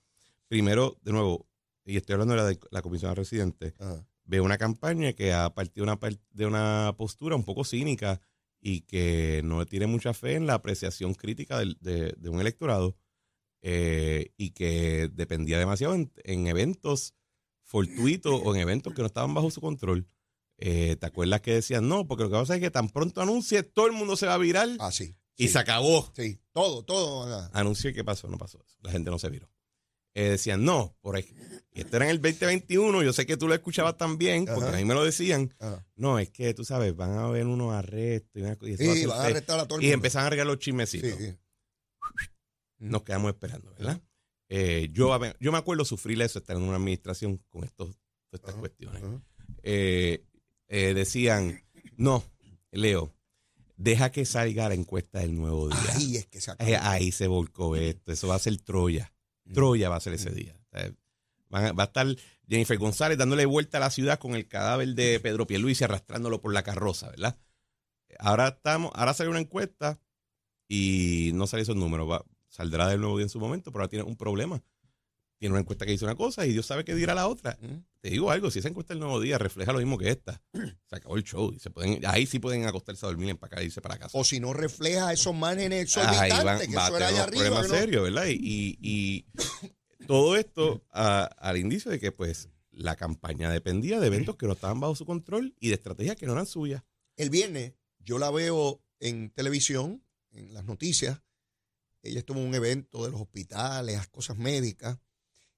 primero, 0.48 0.98
de 1.02 1.12
nuevo, 1.12 1.48
y 1.86 1.98
estoy 1.98 2.14
hablando 2.14 2.34
de 2.36 2.42
la, 2.42 2.48
de 2.48 2.60
la 2.72 2.82
comisión 2.82 3.16
residente, 3.16 3.74
Ajá. 3.80 4.06
veo 4.24 4.44
una 4.44 4.58
campaña 4.58 5.14
que 5.14 5.32
ha 5.34 5.54
partido 5.54 5.84
una, 5.84 6.00
de 6.32 6.46
una 6.46 6.94
postura 6.98 7.36
un 7.36 7.44
poco 7.44 7.64
cínica 7.64 8.20
y 8.60 8.82
que 8.82 9.42
no 9.44 9.64
tiene 9.68 9.86
mucha 9.86 10.14
fe 10.16 10.34
en 10.34 10.48
la 10.48 10.56
apreciación 10.56 11.14
crítica 11.14 11.60
del- 11.60 11.78
de, 11.82 12.16
de 12.18 12.30
un 12.30 12.42
electorado 12.42 12.96
eh, 13.68 14.32
y 14.38 14.52
que 14.52 15.10
dependía 15.12 15.58
demasiado 15.58 15.96
en, 15.96 16.12
en 16.24 16.46
eventos 16.46 17.16
fortuitos 17.64 18.40
o 18.44 18.54
en 18.54 18.62
eventos 18.62 18.94
que 18.94 19.02
no 19.02 19.08
estaban 19.08 19.34
bajo 19.34 19.50
su 19.50 19.60
control. 19.60 20.08
Eh, 20.58 20.96
¿Te 21.00 21.06
acuerdas 21.08 21.42
que 21.42 21.54
decían 21.56 21.88
no? 21.90 22.08
Porque 22.08 22.24
lo 22.26 22.30
que 22.30 22.36
pasa 22.36 22.56
es 22.56 22.62
que 22.62 22.70
tan 22.70 22.90
pronto 22.90 23.22
anuncie, 23.22 23.64
todo 23.64 23.88
el 23.88 23.94
mundo 23.94 24.16
se 24.16 24.28
va 24.28 24.36
a 24.36 24.38
virar 24.38 24.70
Ah, 24.80 24.92
sí. 24.92 25.16
y 25.36 25.48
sí, 25.48 25.54
se 25.54 25.60
acabó. 25.60 26.12
Sí, 26.16 26.40
todo, 26.54 26.84
todo. 26.86 27.24
ajá. 27.24 27.50
Anuncié 27.54 27.92
que 27.92 28.04
pasó, 28.04 28.28
no 28.30 28.38
pasó 28.38 28.64
eso. 28.66 28.78
La 28.84 28.92
gente 28.92 29.10
no 29.10 29.18
se 29.18 29.30
viró. 29.30 29.50
Eh, 30.14 30.30
decían, 30.30 30.64
no, 30.64 30.96
por 31.02 31.16
ahí. 31.18 31.26
Y 31.74 31.82
esto 31.82 31.98
era 31.98 32.06
en 32.06 32.12
el 32.12 32.22
2021, 32.22 33.02
yo 33.04 33.12
sé 33.12 33.26
que 33.26 33.36
tú 33.36 33.48
lo 33.50 33.54
escuchabas 33.56 33.98
también, 33.98 34.46
porque 34.46 34.64
Ajá. 34.70 34.74
a 34.76 34.80
mí 34.80 34.86
me 34.86 34.94
lo 34.94 35.04
decían. 35.04 35.54
Ajá. 35.60 35.86
No, 35.96 36.20
es 36.20 36.30
que 36.30 36.54
tú 36.54 36.64
sabes, 36.64 36.96
van 36.96 37.12
a 37.18 37.26
haber 37.26 37.48
unos 37.48 37.74
arrestos 37.74 38.30
y, 38.36 38.40
una 38.42 38.58
y 38.62 38.74
eso 38.74 38.86
va 38.86 38.92
a 38.92 38.96
Sí, 38.96 39.06
van 39.08 39.20
a 39.20 39.24
arrestar 39.26 39.60
a 39.60 39.68
todo 39.68 39.80
el 39.80 39.86
Y 39.86 39.92
empezaron 39.92 40.28
a 40.28 40.30
regar 40.30 40.46
los 40.48 40.56
Sí, 40.58 40.66
chismecitos. 40.66 41.18
sí. 41.20 41.34
Nos 42.89 43.04
quedamos 43.04 43.30
esperando, 43.34 43.72
¿verdad? 43.77 44.01
Eh, 44.50 44.89
yo, 44.92 45.18
yo 45.39 45.51
me 45.51 45.58
acuerdo 45.58 45.86
sufrir 45.86 46.22
eso, 46.22 46.39
estar 46.39 46.56
en 46.56 46.63
una 46.63 46.77
administración 46.77 47.38
con 47.50 47.63
estos, 47.63 47.96
todas 48.30 48.34
estas 48.44 48.56
cuestiones. 48.56 49.01
Eh, 49.63 50.24
eh, 50.68 50.94
decían, 50.94 51.63
no, 51.98 52.24
Leo, 52.72 53.13
deja 53.77 54.12
que 54.12 54.25
salga 54.25 54.70
la 54.70 54.75
encuesta 54.75 55.20
del 55.20 55.36
nuevo 55.36 55.70
día. 55.70 55.80
Ahí 55.96 56.18
es 56.18 56.27
que 56.27 56.42
se 56.42 56.51
ahí 56.51 57.12
se 57.12 57.27
volcó 57.27 57.75
esto. 57.75 58.12
Eso 58.12 58.27
va 58.27 58.36
a 58.36 58.39
ser 58.39 58.58
Troya. 58.62 59.13
Mm. 59.46 59.54
Troya 59.54 59.89
va 59.89 59.96
a 59.98 60.01
ser 60.01 60.13
ese 60.13 60.32
día. 60.32 60.56
O 60.72 60.77
sea, 60.77 60.94
van 61.50 61.65
a- 61.65 61.72
va 61.74 61.84
a 61.84 61.88
estar 61.88 62.08
Jennifer 62.48 62.77
González 62.77 63.18
dándole 63.18 63.46
vuelta 63.46 63.77
a 63.77 63.82
la 63.82 63.89
ciudad 63.89 64.20
con 64.20 64.36
el 64.36 64.48
cadáver 64.48 64.89
de 64.96 65.20
Pedro 65.20 65.48
Pierluisi 65.48 65.84
arrastrándolo 65.84 66.39
por 66.42 66.54
la 66.54 66.63
carroza, 66.63 67.10
¿verdad? 67.10 67.38
Ahora 68.20 68.48
estamos, 68.50 68.92
ahora 68.96 69.13
sale 69.13 69.30
una 69.30 69.39
encuesta 69.39 70.00
y 70.68 71.32
no 71.34 71.48
sale 71.48 71.63
esos 71.63 71.75
números. 71.75 72.10
Va- 72.10 72.25
saldrá 72.56 72.88
del 72.88 73.02
nuevo 73.02 73.18
día 73.18 73.24
en 73.26 73.30
su 73.30 73.40
momento, 73.40 73.72
pero 73.72 73.82
ahora 73.84 73.90
tiene 73.90 74.04
un 74.06 74.16
problema. 74.16 74.62
tiene 75.38 75.52
una 75.52 75.60
encuesta 75.60 75.86
que 75.86 75.92
dice 75.92 76.06
una 76.06 76.16
cosa 76.16 76.46
y 76.46 76.54
Dios 76.54 76.66
sabe 76.66 76.86
que 76.86 76.96
dirá 76.96 77.14
la 77.14 77.28
otra. 77.28 77.58
Mm. 77.62 77.84
Te 78.00 78.10
digo 78.10 78.32
algo, 78.32 78.50
si 78.50 78.60
esa 78.60 78.70
encuesta 78.70 78.94
del 78.94 79.02
nuevo 79.02 79.20
día 79.20 79.38
refleja 79.38 79.74
lo 79.74 79.80
mismo 79.80 79.98
que 79.98 80.10
esta, 80.10 80.42
se 80.90 80.96
acabó 80.96 81.18
el 81.18 81.24
show. 81.24 81.52
Y 81.54 81.60
se 81.60 81.70
pueden, 81.70 82.06
ahí 82.06 82.26
sí 82.26 82.40
pueden 82.40 82.66
acostarse 82.66 83.06
a 83.06 83.10
dormir, 83.10 83.30
empacar 83.30 83.62
y 83.62 83.66
irse 83.66 83.82
para 83.82 83.98
casa. 83.98 84.18
O 84.18 84.24
si 84.24 84.40
no 84.40 84.54
refleja 84.54 85.12
esos 85.12 85.36
márgenes 85.36 85.84
exorbitantes 85.84 86.68
que 86.70 86.74
eso 86.76 86.98
era 86.98 87.08
allá 87.10 87.24
arriba. 87.24 87.44
problemas 87.44 87.66
que 87.66 87.72
no- 87.74 87.78
serios, 87.78 88.04
¿verdad? 88.04 88.26
Y, 88.28 88.38
y- 88.42 88.78
y 88.82 89.26
todo 90.08 90.38
esto 90.38 90.82
a- 90.92 91.24
al 91.26 91.58
indicio 91.58 91.92
de 91.92 92.00
que 92.00 92.12
pues 92.14 92.48
la 92.72 92.96
campaña 92.96 93.52
dependía 93.52 94.00
de 94.00 94.08
eventos 94.08 94.38
que 94.38 94.46
no 94.48 94.54
estaban 94.54 94.80
bajo 94.80 94.96
su 94.96 95.06
control 95.06 95.54
y 95.60 95.68
de 95.68 95.74
estrategias 95.76 96.16
que 96.16 96.26
no 96.28 96.32
eran 96.34 96.46
suyas. 96.46 96.82
El 97.18 97.30
viernes 97.30 97.74
yo 98.00 98.20
la 98.20 98.32
veo 98.32 98.82
en 99.02 99.30
televisión, 99.32 100.02
en 100.32 100.54
las 100.54 100.64
noticias. 100.64 101.22
Ella 102.06 102.20
estuvo 102.20 102.40
en 102.40 102.48
un 102.48 102.56
evento 102.56 103.04
de 103.04 103.12
los 103.12 103.20
hospitales, 103.20 103.96
las 103.96 104.08
cosas 104.08 104.38
médicas, 104.38 105.00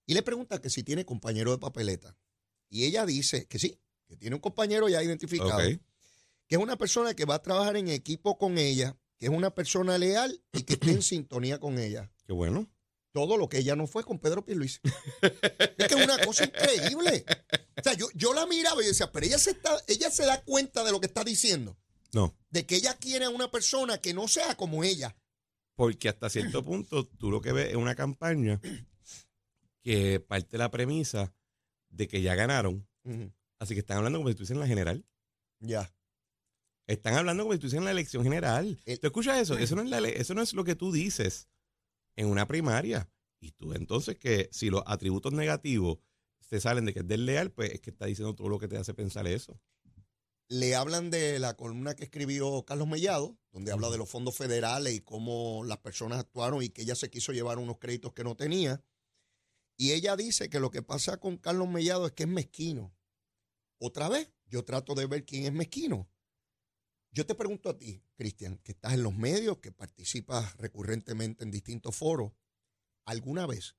y 0.05 0.13
le 0.13 0.23
pregunta 0.23 0.61
que 0.61 0.69
si 0.69 0.83
tiene 0.83 1.05
compañero 1.05 1.51
de 1.51 1.57
papeleta. 1.57 2.15
Y 2.69 2.85
ella 2.85 3.05
dice 3.05 3.45
que 3.47 3.59
sí, 3.59 3.79
que 4.07 4.15
tiene 4.15 4.35
un 4.35 4.41
compañero 4.41 4.87
ya 4.87 5.03
identificado, 5.03 5.59
que 5.59 6.55
es 6.55 6.57
una 6.57 6.77
persona 6.77 7.13
que 7.13 7.25
va 7.25 7.35
a 7.35 7.41
trabajar 7.41 7.75
en 7.75 7.89
equipo 7.89 8.37
con 8.37 8.57
ella, 8.57 8.97
que 9.17 9.25
es 9.25 9.31
una 9.31 9.53
persona 9.53 9.97
leal 9.97 10.41
y 10.53 10.63
que 10.63 10.73
esté 10.73 10.91
en 10.91 11.01
sintonía 11.03 11.59
con 11.59 11.77
ella. 11.77 12.11
Qué 12.25 12.33
bueno. 12.33 12.69
Todo 13.11 13.35
lo 13.35 13.49
que 13.49 13.57
ella 13.57 13.75
no 13.75 13.87
fue 13.87 14.03
con 14.03 14.19
Pedro 14.19 14.45
Pierluisi. 14.45 14.79
es 15.21 15.87
que 15.87 15.95
es 15.95 16.03
una 16.03 16.23
cosa 16.23 16.45
increíble. 16.45 17.25
O 17.77 17.83
sea, 17.83 17.93
yo, 17.93 18.07
yo 18.13 18.33
la 18.33 18.45
miraba 18.45 18.81
y 18.83 18.87
decía, 18.87 19.11
pero 19.11 19.25
ella 19.25 19.39
se, 19.39 19.51
está, 19.51 19.75
ella 19.87 20.09
se 20.09 20.25
da 20.25 20.41
cuenta 20.43 20.83
de 20.83 20.91
lo 20.91 20.99
que 20.99 21.07
está 21.07 21.23
diciendo 21.23 21.77
No, 22.13 22.37
de 22.49 22.65
que 22.65 22.75
ella 22.75 22.95
quiere 22.97 23.25
a 23.25 23.29
una 23.29 23.49
persona 23.49 23.97
que 23.99 24.13
no 24.13 24.27
sea 24.27 24.55
como 24.55 24.83
ella. 24.83 25.17
Porque 25.77 26.09
hasta 26.09 26.29
cierto 26.29 26.63
punto 26.65 27.05
tú 27.05 27.31
lo 27.31 27.39
que 27.39 27.53
ves 27.53 27.69
es 27.69 27.75
una 27.75 27.95
campaña 27.95 28.59
que 29.83 30.19
parte 30.19 30.49
de 30.53 30.57
la 30.57 30.71
premisa 30.71 31.33
de 31.89 32.07
que 32.07 32.21
ya 32.21 32.35
ganaron, 32.35 32.85
así 33.59 33.73
que 33.73 33.79
están 33.79 33.97
hablando 33.97 34.19
como 34.19 34.27
si 34.27 34.31
estuviesen 34.31 34.57
en 34.57 34.61
la 34.61 34.67
general. 34.67 35.05
Ya. 35.59 35.93
Están 36.87 37.13
hablando 37.13 37.43
como 37.43 37.53
si 37.53 37.57
estuviesen 37.57 37.79
en 37.79 37.85
la 37.85 37.91
elección 37.91 38.23
general. 38.23 38.77
El- 38.85 38.99
¿Tú 38.99 39.07
escuchas 39.07 39.37
eso? 39.39 39.57
Eso 39.57 39.75
no, 39.75 39.83
es 39.83 39.89
la 39.89 39.99
eso 40.09 40.33
no 40.33 40.41
es 40.41 40.53
lo 40.53 40.63
que 40.63 40.75
tú 40.75 40.91
dices 40.91 41.47
en 42.15 42.27
una 42.27 42.47
primaria. 42.47 43.09
Y 43.39 43.51
tú 43.51 43.73
entonces 43.73 44.17
que 44.17 44.49
si 44.51 44.69
los 44.69 44.81
atributos 44.87 45.31
negativos 45.31 45.99
te 46.49 46.59
salen 46.59 46.85
de 46.85 46.93
que 46.93 46.99
es 46.99 47.07
desleal, 47.07 47.51
pues 47.51 47.71
es 47.73 47.81
que 47.81 47.91
está 47.91 48.07
diciendo 48.07 48.33
todo 48.33 48.49
lo 48.49 48.57
que 48.57 48.67
te 48.67 48.77
hace 48.77 48.93
pensar 48.93 49.27
eso. 49.27 49.59
Le 50.49 50.75
hablan 50.75 51.09
de 51.09 51.39
la 51.39 51.55
columna 51.57 51.95
que 51.95 52.05
escribió 52.05 52.63
Carlos 52.65 52.87
Mellado, 52.87 53.37
donde 53.51 53.71
habla 53.73 53.89
de 53.89 53.97
los 53.97 54.09
fondos 54.09 54.35
federales 54.37 54.93
y 54.93 55.01
cómo 55.01 55.63
las 55.65 55.79
personas 55.79 56.19
actuaron 56.19 56.63
y 56.63 56.69
que 56.69 56.83
ella 56.83 56.95
se 56.95 57.09
quiso 57.09 57.33
llevar 57.33 57.57
unos 57.57 57.79
créditos 57.79 58.13
que 58.13 58.23
no 58.23 58.37
tenía. 58.37 58.81
Y 59.75 59.91
ella 59.91 60.15
dice 60.15 60.49
que 60.49 60.59
lo 60.61 60.71
que 60.71 60.81
pasa 60.81 61.17
con 61.17 61.37
Carlos 61.37 61.67
Mellado 61.67 62.05
es 62.07 62.13
que 62.13 62.23
es 62.23 62.29
mezquino. 62.29 62.95
Otra 63.77 64.07
vez, 64.07 64.31
yo 64.47 64.63
trato 64.63 64.95
de 64.95 65.05
ver 65.05 65.25
quién 65.25 65.45
es 65.45 65.51
mezquino. 65.51 66.09
Yo 67.11 67.25
te 67.25 67.35
pregunto 67.35 67.69
a 67.69 67.77
ti, 67.77 68.01
Cristian, 68.15 68.57
que 68.59 68.71
estás 68.71 68.93
en 68.93 69.03
los 69.03 69.13
medios, 69.13 69.57
que 69.57 69.71
participas 69.71 70.55
recurrentemente 70.57 71.43
en 71.43 71.51
distintos 71.51 71.95
foros, 71.95 72.31
¿alguna 73.05 73.45
vez, 73.45 73.75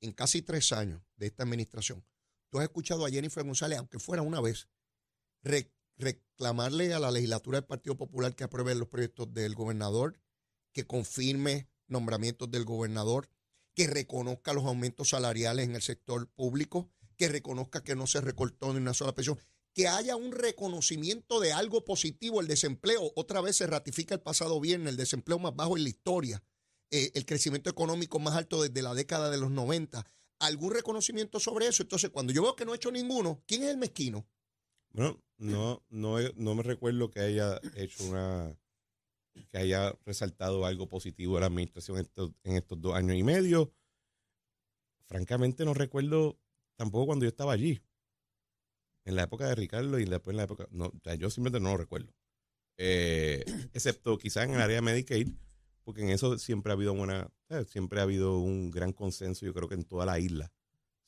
en 0.00 0.12
casi 0.12 0.42
tres 0.42 0.72
años 0.72 1.00
de 1.16 1.26
esta 1.26 1.44
administración, 1.44 2.04
tú 2.50 2.58
has 2.58 2.64
escuchado 2.64 3.06
a 3.06 3.10
Jennifer 3.10 3.44
González, 3.44 3.78
aunque 3.78 3.98
fuera 3.98 4.22
una 4.22 4.40
vez, 4.40 4.68
re- 5.42 5.72
reclamarle 6.02 6.92
a 6.92 6.98
la 6.98 7.10
legislatura 7.10 7.58
del 7.58 7.66
Partido 7.66 7.96
Popular 7.96 8.34
que 8.34 8.44
apruebe 8.44 8.74
los 8.74 8.88
proyectos 8.88 9.32
del 9.32 9.54
gobernador, 9.54 10.18
que 10.72 10.86
confirme 10.86 11.68
nombramientos 11.86 12.50
del 12.50 12.64
gobernador, 12.64 13.28
que 13.74 13.86
reconozca 13.86 14.52
los 14.52 14.64
aumentos 14.64 15.10
salariales 15.10 15.66
en 15.66 15.74
el 15.74 15.82
sector 15.82 16.28
público, 16.28 16.90
que 17.16 17.28
reconozca 17.28 17.82
que 17.82 17.96
no 17.96 18.06
se 18.06 18.20
recortó 18.20 18.72
ni 18.72 18.78
una 18.78 18.94
sola 18.94 19.14
pensión, 19.14 19.38
que 19.74 19.88
haya 19.88 20.16
un 20.16 20.32
reconocimiento 20.32 21.40
de 21.40 21.52
algo 21.52 21.84
positivo, 21.84 22.40
el 22.40 22.46
desempleo, 22.46 23.12
otra 23.16 23.40
vez 23.40 23.56
se 23.56 23.66
ratifica 23.66 24.14
el 24.14 24.20
pasado 24.20 24.60
viernes, 24.60 24.90
el 24.90 24.96
desempleo 24.96 25.38
más 25.38 25.56
bajo 25.56 25.76
en 25.76 25.84
la 25.84 25.88
historia, 25.88 26.42
eh, 26.90 27.10
el 27.14 27.24
crecimiento 27.24 27.70
económico 27.70 28.18
más 28.18 28.36
alto 28.36 28.62
desde 28.62 28.82
la 28.82 28.94
década 28.94 29.30
de 29.30 29.38
los 29.38 29.50
90, 29.50 30.04
algún 30.40 30.74
reconocimiento 30.74 31.40
sobre 31.40 31.68
eso. 31.68 31.82
Entonces, 31.82 32.10
cuando 32.10 32.32
yo 32.32 32.42
veo 32.42 32.56
que 32.56 32.66
no 32.66 32.72
he 32.72 32.76
hecho 32.76 32.90
ninguno, 32.90 33.42
¿quién 33.46 33.62
es 33.62 33.70
el 33.70 33.78
mezquino? 33.78 34.26
Bueno, 34.92 35.22
no, 35.38 35.82
no, 35.88 36.18
no 36.36 36.54
me 36.54 36.62
recuerdo 36.62 37.10
que 37.10 37.20
haya 37.20 37.60
hecho 37.74 38.04
una, 38.04 38.56
que 39.50 39.58
haya 39.58 39.92
resaltado 40.04 40.64
algo 40.66 40.88
positivo 40.88 41.34
de 41.34 41.40
la 41.40 41.46
administración 41.46 41.98
en 41.98 42.04
estos, 42.04 42.32
en 42.44 42.56
estos 42.56 42.80
dos 42.80 42.94
años 42.94 43.16
y 43.16 43.22
medio. 43.22 43.72
Francamente 45.06 45.64
no 45.64 45.74
recuerdo 45.74 46.38
tampoco 46.76 47.06
cuando 47.06 47.24
yo 47.24 47.28
estaba 47.28 47.52
allí. 47.52 47.82
En 49.04 49.16
la 49.16 49.24
época 49.24 49.48
de 49.48 49.54
Ricardo 49.54 49.98
y 49.98 50.04
después 50.04 50.32
en 50.32 50.36
la 50.36 50.44
época, 50.44 50.68
no, 50.70 50.86
o 50.86 51.00
sea, 51.02 51.14
yo 51.16 51.28
simplemente 51.28 51.62
no 51.62 51.72
lo 51.72 51.76
recuerdo. 51.76 52.14
Eh, 52.76 53.44
excepto 53.74 54.16
quizás 54.18 54.44
en 54.44 54.54
el 54.54 54.60
área 54.60 54.76
de 54.76 54.82
Medicaid, 54.82 55.28
porque 55.82 56.02
en 56.02 56.10
eso 56.10 56.38
siempre 56.38 56.70
ha 56.70 56.74
habido 56.74 56.92
una, 56.92 57.28
¿sabes? 57.48 57.68
siempre 57.68 57.98
ha 57.98 58.04
habido 58.04 58.38
un 58.38 58.70
gran 58.70 58.92
consenso, 58.92 59.44
yo 59.44 59.52
creo 59.52 59.68
que 59.68 59.74
en 59.74 59.84
toda 59.84 60.06
la 60.06 60.20
isla, 60.20 60.52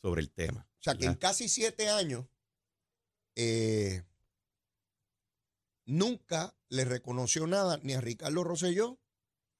sobre 0.02 0.22
el 0.22 0.30
tema. 0.30 0.66
O 0.80 0.82
sea, 0.82 0.96
que 0.96 1.06
en 1.06 1.14
casi 1.14 1.48
siete 1.48 1.88
años 1.88 2.26
eh, 3.36 4.02
nunca 5.86 6.54
le 6.68 6.84
reconoció 6.84 7.46
nada 7.46 7.78
ni 7.82 7.94
a 7.94 8.00
Ricardo 8.00 8.44
Rosselló 8.44 8.98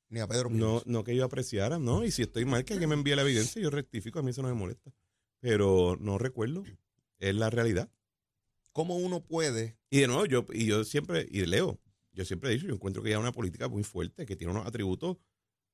ni 0.08 0.20
a 0.20 0.28
Pedro 0.28 0.50
No, 0.50 0.56
Pierluisi. 0.80 0.90
no 0.90 1.04
que 1.04 1.16
yo 1.16 1.24
apreciara, 1.24 1.78
¿no? 1.78 2.04
Y 2.04 2.10
si 2.10 2.22
estoy 2.22 2.44
mal, 2.44 2.64
que 2.64 2.74
alguien 2.74 2.90
me 2.90 2.94
envíe 2.94 3.16
la 3.16 3.22
evidencia, 3.22 3.60
yo 3.60 3.70
rectifico, 3.70 4.18
a 4.18 4.22
mí 4.22 4.30
eso 4.30 4.42
no 4.42 4.48
me 4.48 4.54
molesta. 4.54 4.92
Pero 5.40 5.96
no 6.00 6.18
recuerdo, 6.18 6.64
es 7.18 7.34
la 7.34 7.50
realidad. 7.50 7.90
¿Cómo 8.72 8.96
uno 8.96 9.24
puede? 9.24 9.76
Y 9.90 10.00
de 10.00 10.06
nuevo, 10.06 10.26
yo, 10.26 10.46
y 10.52 10.66
yo 10.66 10.84
siempre, 10.84 11.26
y 11.30 11.44
leo, 11.46 11.78
yo 12.12 12.24
siempre 12.24 12.50
he 12.50 12.54
dicho, 12.54 12.66
yo 12.66 12.74
encuentro 12.74 13.02
que 13.02 13.10
ya 13.10 13.18
una 13.18 13.32
política 13.32 13.68
muy 13.68 13.82
fuerte, 13.82 14.24
que 14.26 14.36
tiene 14.36 14.52
unos 14.52 14.66
atributos 14.66 15.18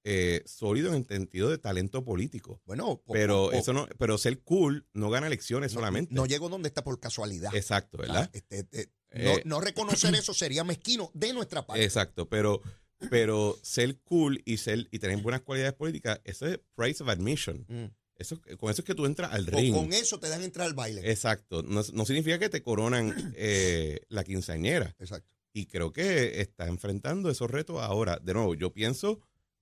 eh, 0.05 0.43
sólidos 0.47 0.95
en 0.95 1.07
sentido 1.07 1.51
de 1.51 1.59
talento 1.59 2.05
político. 2.05 2.61
Bueno, 2.65 3.03
po- 3.05 3.13
Pero 3.13 3.47
po- 3.51 3.53
eso 3.53 3.73
no, 3.73 3.87
pero 3.99 4.17
ser 4.19 4.41
cool 4.41 4.87
no 4.95 5.11
gana 5.11 5.27
elecciones 5.27 5.73
no- 5.73 5.81
solamente. 5.81 6.15
No 6.15 6.27
llego 6.27 6.49
donde 6.49 6.69
está 6.69 6.83
por 6.85 6.99
casualidad. 7.01 7.55
Exacto, 7.55 7.99
¿verdad? 7.99 8.31
Este, 8.33 8.61
este, 8.61 8.91
Eh, 9.13 9.43
no, 9.45 9.57
no 9.57 9.61
reconocer 9.61 10.15
eso 10.15 10.33
sería 10.33 10.63
mezquino 10.65 11.11
de 11.15 11.33
nuestra 11.33 11.67
parte. 11.67 11.83
Exacto, 11.85 12.29
pero, 12.29 12.63
pero 13.11 13.59
ser 13.63 13.99
cool 14.05 14.41
y 14.45 14.59
ser 14.59 14.87
y 14.91 14.99
tener 15.01 15.19
buenas 15.23 15.41
cualidades 15.43 15.75
políticas, 15.75 16.21
eso 16.25 16.47
es 16.47 16.61
price 16.75 17.03
of 17.03 17.09
admission. 17.09 17.67
Mm. 17.69 17.85
Eso, 18.17 18.39
con 18.59 18.71
eso 18.71 18.83
es 18.83 18.85
que 18.87 18.95
tú 18.95 19.07
entras 19.07 19.33
al 19.33 19.47
ring. 19.47 19.75
con 19.75 19.93
eso 19.95 20.21
te 20.21 20.29
dan 20.29 20.43
entrar 20.43 20.67
al 20.67 20.75
baile. 20.75 21.11
Exacto. 21.11 21.63
No, 21.63 21.81
no 21.95 22.05
significa 22.05 22.39
que 22.39 22.51
te 22.51 22.63
coronan 22.63 23.33
eh, 23.35 24.01
la 24.09 24.25
quinceañera. 24.25 24.95
Exacto. 24.99 25.35
Y 25.55 25.67
creo 25.67 25.93
que 25.93 26.41
está 26.43 26.69
enfrentando 26.69 27.31
esos 27.31 27.51
retos 27.51 27.81
ahora. 27.81 28.19
De 28.23 28.35
nuevo, 28.35 28.55
yo 28.55 28.73
pienso 28.75 29.21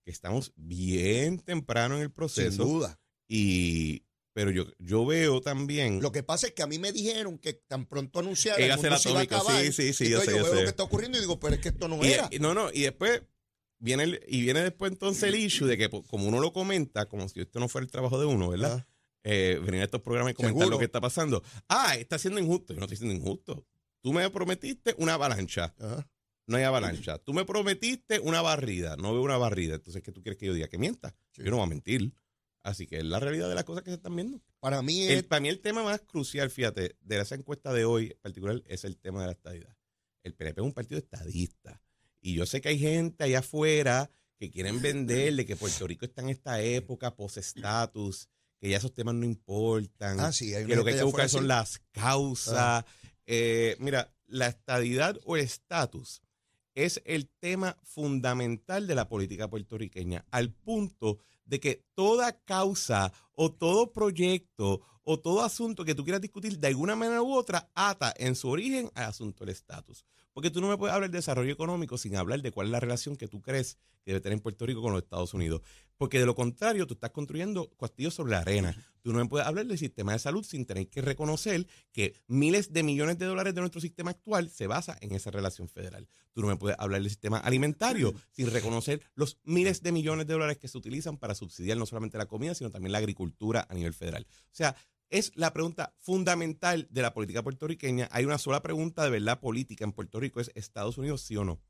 que 0.08 0.12
estamos 0.12 0.52
bien 0.56 1.38
temprano 1.38 1.96
en 1.96 2.00
el 2.00 2.06
Sin 2.08 2.14
proceso. 2.14 2.64
duda. 2.64 2.98
Y, 3.28 4.04
pero 4.32 4.50
yo, 4.50 4.64
yo 4.78 5.04
veo 5.04 5.42
también. 5.42 6.00
Lo 6.00 6.12
que 6.12 6.22
pasa 6.22 6.46
es 6.46 6.54
que 6.54 6.62
a 6.62 6.66
mí 6.66 6.78
me 6.78 6.92
dijeron 6.92 7.36
que 7.36 7.52
tan 7.52 7.84
pronto 7.84 8.20
anunciaran 8.20 8.58
Ella 8.62 8.74
el 8.74 8.78
mundo 8.78 8.90
la 8.90 8.98
se 8.98 9.10
iba 9.10 9.20
a 9.20 9.22
acabar. 9.24 9.62
sí, 9.62 9.70
sí, 9.72 9.92
sí, 9.92 10.08
yo 10.08 10.20
Entonces 10.20 10.24
sé, 10.24 10.30
yo 10.32 10.36
yo 10.38 10.44
veo 10.44 10.52
sé. 10.54 10.54
lo 10.60 10.62
que 10.64 10.70
está 10.70 10.82
ocurriendo 10.82 11.18
y 11.18 11.20
digo, 11.20 11.38
pero 11.38 11.54
es 11.56 11.60
que 11.60 11.68
esto 11.68 11.88
no 11.88 12.02
y, 12.02 12.08
era. 12.12 12.30
no, 12.40 12.54
no, 12.54 12.70
y 12.72 12.80
después 12.84 13.20
viene 13.78 14.04
el, 14.04 14.24
y 14.26 14.40
viene 14.40 14.62
después 14.62 14.92
entonces 14.92 15.24
el 15.24 15.34
issue 15.34 15.66
de 15.66 15.76
que 15.76 15.90
como 15.90 16.26
uno 16.26 16.40
lo 16.40 16.54
comenta, 16.54 17.04
como 17.06 17.28
si 17.28 17.40
esto 17.40 17.60
no 17.60 17.68
fuera 17.68 17.84
el 17.84 17.90
trabajo 17.90 18.18
de 18.18 18.24
uno, 18.24 18.48
¿verdad? 18.48 18.82
Ah. 18.82 18.88
Eh, 19.24 19.60
venir 19.62 19.82
a 19.82 19.84
estos 19.84 20.00
programas 20.00 20.30
y 20.30 20.34
comentar 20.36 20.60
Seguro. 20.60 20.76
lo 20.76 20.78
que 20.78 20.86
está 20.86 21.02
pasando. 21.02 21.42
Ah, 21.68 21.96
está 21.96 22.18
siendo 22.18 22.40
injusto. 22.40 22.72
Yo 22.72 22.78
no 22.80 22.86
estoy 22.86 22.96
siendo 22.96 23.14
injusto. 23.14 23.66
Tú 24.00 24.14
me 24.14 24.30
prometiste 24.30 24.94
una 24.96 25.14
avalancha. 25.14 25.74
Ajá. 25.78 26.08
No 26.48 26.56
hay 26.56 26.64
avalancha. 26.64 27.18
Tú 27.18 27.32
me 27.34 27.44
prometiste 27.44 28.18
una 28.20 28.42
barrida. 28.42 28.96
No 28.96 29.12
veo 29.12 29.22
una 29.22 29.36
barrida. 29.36 29.76
Entonces, 29.76 30.02
¿qué 30.02 30.10
tú 30.12 30.22
quieres 30.22 30.38
que 30.38 30.46
yo 30.46 30.54
diga? 30.54 30.66
Que 30.68 30.78
mienta. 30.78 31.14
Sí. 31.30 31.42
Yo 31.44 31.50
no 31.50 31.58
voy 31.58 31.66
a 31.66 31.68
mentir. 31.68 32.12
Así 32.62 32.86
que 32.86 32.98
es 32.98 33.04
la 33.04 33.20
realidad 33.20 33.48
de 33.48 33.54
las 33.54 33.64
cosas 33.64 33.84
que 33.84 33.90
se 33.90 33.96
están 33.96 34.16
viendo. 34.16 34.42
Para 34.58 34.82
mí 34.82 35.02
es 35.04 35.10
El, 35.10 35.24
para 35.26 35.40
mí 35.40 35.48
el 35.48 35.60
tema 35.60 35.84
más 35.84 36.00
crucial, 36.00 36.50
fíjate, 36.50 36.96
de 37.00 37.20
esa 37.20 37.34
encuesta 37.36 37.72
de 37.72 37.84
hoy 37.84 38.06
en 38.10 38.18
particular 38.20 38.62
es 38.66 38.84
el 38.84 38.96
tema 38.98 39.20
de 39.20 39.26
la 39.26 39.32
estadidad. 39.32 39.76
El 40.24 40.34
PNP 40.34 40.60
es 40.60 40.64
un 40.66 40.72
partido 40.72 40.98
estadista. 40.98 41.80
Y 42.20 42.34
yo 42.34 42.44
sé 42.46 42.60
que 42.60 42.70
hay 42.70 42.78
gente 42.78 43.24
allá 43.24 43.38
afuera 43.38 44.10
que 44.38 44.50
quieren 44.50 44.82
venderle 44.82 45.46
que 45.46 45.54
Puerto 45.56 45.86
Rico 45.86 46.04
está 46.04 46.22
en 46.22 46.30
esta 46.30 46.60
época 46.62 47.14
post-estatus, 47.14 48.28
que 48.58 48.70
ya 48.70 48.78
esos 48.78 48.92
temas 48.92 49.14
no 49.14 49.24
importan, 49.24 50.18
Ah, 50.20 50.32
sí, 50.32 50.54
hay 50.54 50.66
que 50.66 50.76
lo 50.76 50.84
que 50.84 50.90
hay 50.92 50.96
que 50.98 51.04
buscar 51.04 51.28
son 51.28 51.42
así. 51.44 51.48
las 51.48 51.78
causas. 51.92 52.84
Eh, 53.26 53.76
mira, 53.78 54.12
la 54.26 54.48
estadidad 54.48 55.18
o 55.24 55.36
el 55.36 55.44
estatus 55.44 56.22
es 56.84 57.02
el 57.06 57.28
tema 57.28 57.76
fundamental 57.82 58.86
de 58.86 58.94
la 58.94 59.08
política 59.08 59.50
puertorriqueña, 59.50 60.24
al 60.30 60.52
punto 60.52 61.18
de 61.44 61.58
que 61.58 61.87
toda 61.98 62.30
causa 62.44 63.12
o 63.34 63.50
todo 63.50 63.92
proyecto 63.92 64.82
o 65.02 65.18
todo 65.18 65.42
asunto 65.42 65.84
que 65.84 65.96
tú 65.96 66.04
quieras 66.04 66.20
discutir 66.20 66.56
de 66.56 66.68
alguna 66.68 66.94
manera 66.94 67.22
u 67.22 67.32
otra 67.34 67.72
ata 67.74 68.14
en 68.16 68.36
su 68.36 68.48
origen 68.48 68.88
al 68.94 69.06
asunto 69.06 69.44
del 69.44 69.52
estatus. 69.52 70.04
Porque 70.32 70.52
tú 70.52 70.60
no 70.60 70.68
me 70.68 70.76
puedes 70.76 70.94
hablar 70.94 71.10
de 71.10 71.18
desarrollo 71.18 71.52
económico 71.52 71.98
sin 71.98 72.14
hablar 72.14 72.40
de 72.40 72.52
cuál 72.52 72.68
es 72.68 72.70
la 72.70 72.78
relación 72.78 73.16
que 73.16 73.26
tú 73.26 73.42
crees 73.42 73.78
que 74.04 74.12
debe 74.12 74.20
tener 74.20 74.40
Puerto 74.40 74.64
Rico 74.64 74.80
con 74.80 74.92
los 74.92 75.02
Estados 75.02 75.34
Unidos. 75.34 75.62
Porque 75.96 76.20
de 76.20 76.26
lo 76.26 76.36
contrario, 76.36 76.86
tú 76.86 76.94
estás 76.94 77.10
construyendo 77.10 77.68
castillos 77.76 78.14
sobre 78.14 78.30
la 78.30 78.38
arena. 78.38 78.76
Tú 79.02 79.12
no 79.12 79.18
me 79.18 79.26
puedes 79.26 79.48
hablar 79.48 79.66
del 79.66 79.78
sistema 79.78 80.12
de 80.12 80.20
salud 80.20 80.44
sin 80.44 80.64
tener 80.64 80.88
que 80.88 81.00
reconocer 81.00 81.66
que 81.92 82.14
miles 82.28 82.72
de 82.72 82.84
millones 82.84 83.18
de 83.18 83.26
dólares 83.26 83.54
de 83.54 83.60
nuestro 83.60 83.80
sistema 83.80 84.12
actual 84.12 84.48
se 84.50 84.68
basa 84.68 84.96
en 85.00 85.12
esa 85.12 85.32
relación 85.32 85.68
federal. 85.68 86.06
Tú 86.32 86.42
no 86.42 86.46
me 86.46 86.56
puedes 86.56 86.78
hablar 86.78 87.00
del 87.00 87.10
sistema 87.10 87.38
alimentario 87.38 88.14
sin 88.30 88.50
reconocer 88.52 89.02
los 89.14 89.40
miles 89.42 89.82
de 89.82 89.90
millones 89.90 90.26
de 90.28 90.34
dólares 90.34 90.58
que 90.58 90.68
se 90.68 90.78
utilizan 90.78 91.16
para 91.16 91.34
subsidiar 91.34 91.78
no 91.78 91.86
solamente 91.88 92.18
la 92.18 92.26
comida, 92.26 92.54
sino 92.54 92.70
también 92.70 92.92
la 92.92 92.98
agricultura 92.98 93.66
a 93.68 93.74
nivel 93.74 93.94
federal. 93.94 94.26
O 94.30 94.54
sea, 94.54 94.76
es 95.10 95.32
la 95.36 95.52
pregunta 95.52 95.94
fundamental 95.98 96.86
de 96.90 97.02
la 97.02 97.14
política 97.14 97.42
puertorriqueña. 97.42 98.08
Hay 98.12 98.24
una 98.24 98.38
sola 98.38 98.62
pregunta 98.62 99.04
de 99.04 99.10
verdad 99.10 99.40
política 99.40 99.84
en 99.84 99.92
Puerto 99.92 100.20
Rico, 100.20 100.40
es 100.40 100.50
Estados 100.54 100.98
Unidos 100.98 101.22
sí 101.22 101.36
o 101.36 101.44
no. 101.44 101.60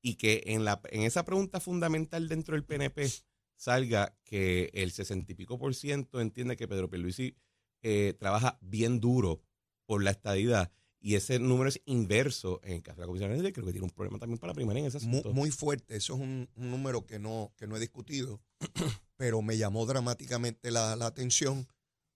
Y 0.00 0.16
que 0.16 0.42
en, 0.46 0.64
la, 0.64 0.80
en 0.90 1.02
esa 1.02 1.24
pregunta 1.24 1.60
fundamental 1.60 2.28
dentro 2.28 2.54
del 2.54 2.64
PNP 2.64 3.10
salga 3.56 4.16
que 4.24 4.70
el 4.74 4.90
sesenta 4.92 5.32
y 5.32 5.34
pico 5.34 5.58
por 5.58 5.74
ciento 5.74 6.20
entiende 6.20 6.56
que 6.56 6.68
Pedro 6.68 6.90
Pierluisi 6.90 7.36
eh, 7.82 8.14
trabaja 8.18 8.58
bien 8.60 9.00
duro 9.00 9.42
por 9.86 10.02
la 10.02 10.10
estadidad 10.10 10.72
y 11.04 11.16
ese 11.16 11.38
número 11.38 11.68
es 11.68 11.82
inverso 11.84 12.60
en 12.64 12.76
el 12.76 12.82
caso 12.82 12.96
de 12.96 13.02
la 13.02 13.06
Comisión 13.06 13.30
de 13.30 13.52
creo 13.52 13.66
que 13.66 13.72
tiene 13.72 13.84
un 13.84 13.90
problema 13.90 14.18
también 14.18 14.38
para 14.38 14.52
la 14.52 14.54
primaria 14.54 14.80
en 14.80 14.86
ese 14.86 14.96
asunto. 14.96 15.28
Muy, 15.28 15.34
muy 15.34 15.50
fuerte, 15.50 15.96
eso 15.96 16.14
es 16.14 16.20
un, 16.20 16.48
un, 16.56 16.70
número 16.70 17.04
que 17.04 17.18
no, 17.18 17.52
que 17.58 17.66
no 17.66 17.76
he 17.76 17.80
discutido, 17.80 18.40
pero 19.16 19.42
me 19.42 19.56
llamó 19.56 19.86
dramáticamente 19.86 20.70
la, 20.70 20.96
la 20.96 21.06
atención 21.06 21.68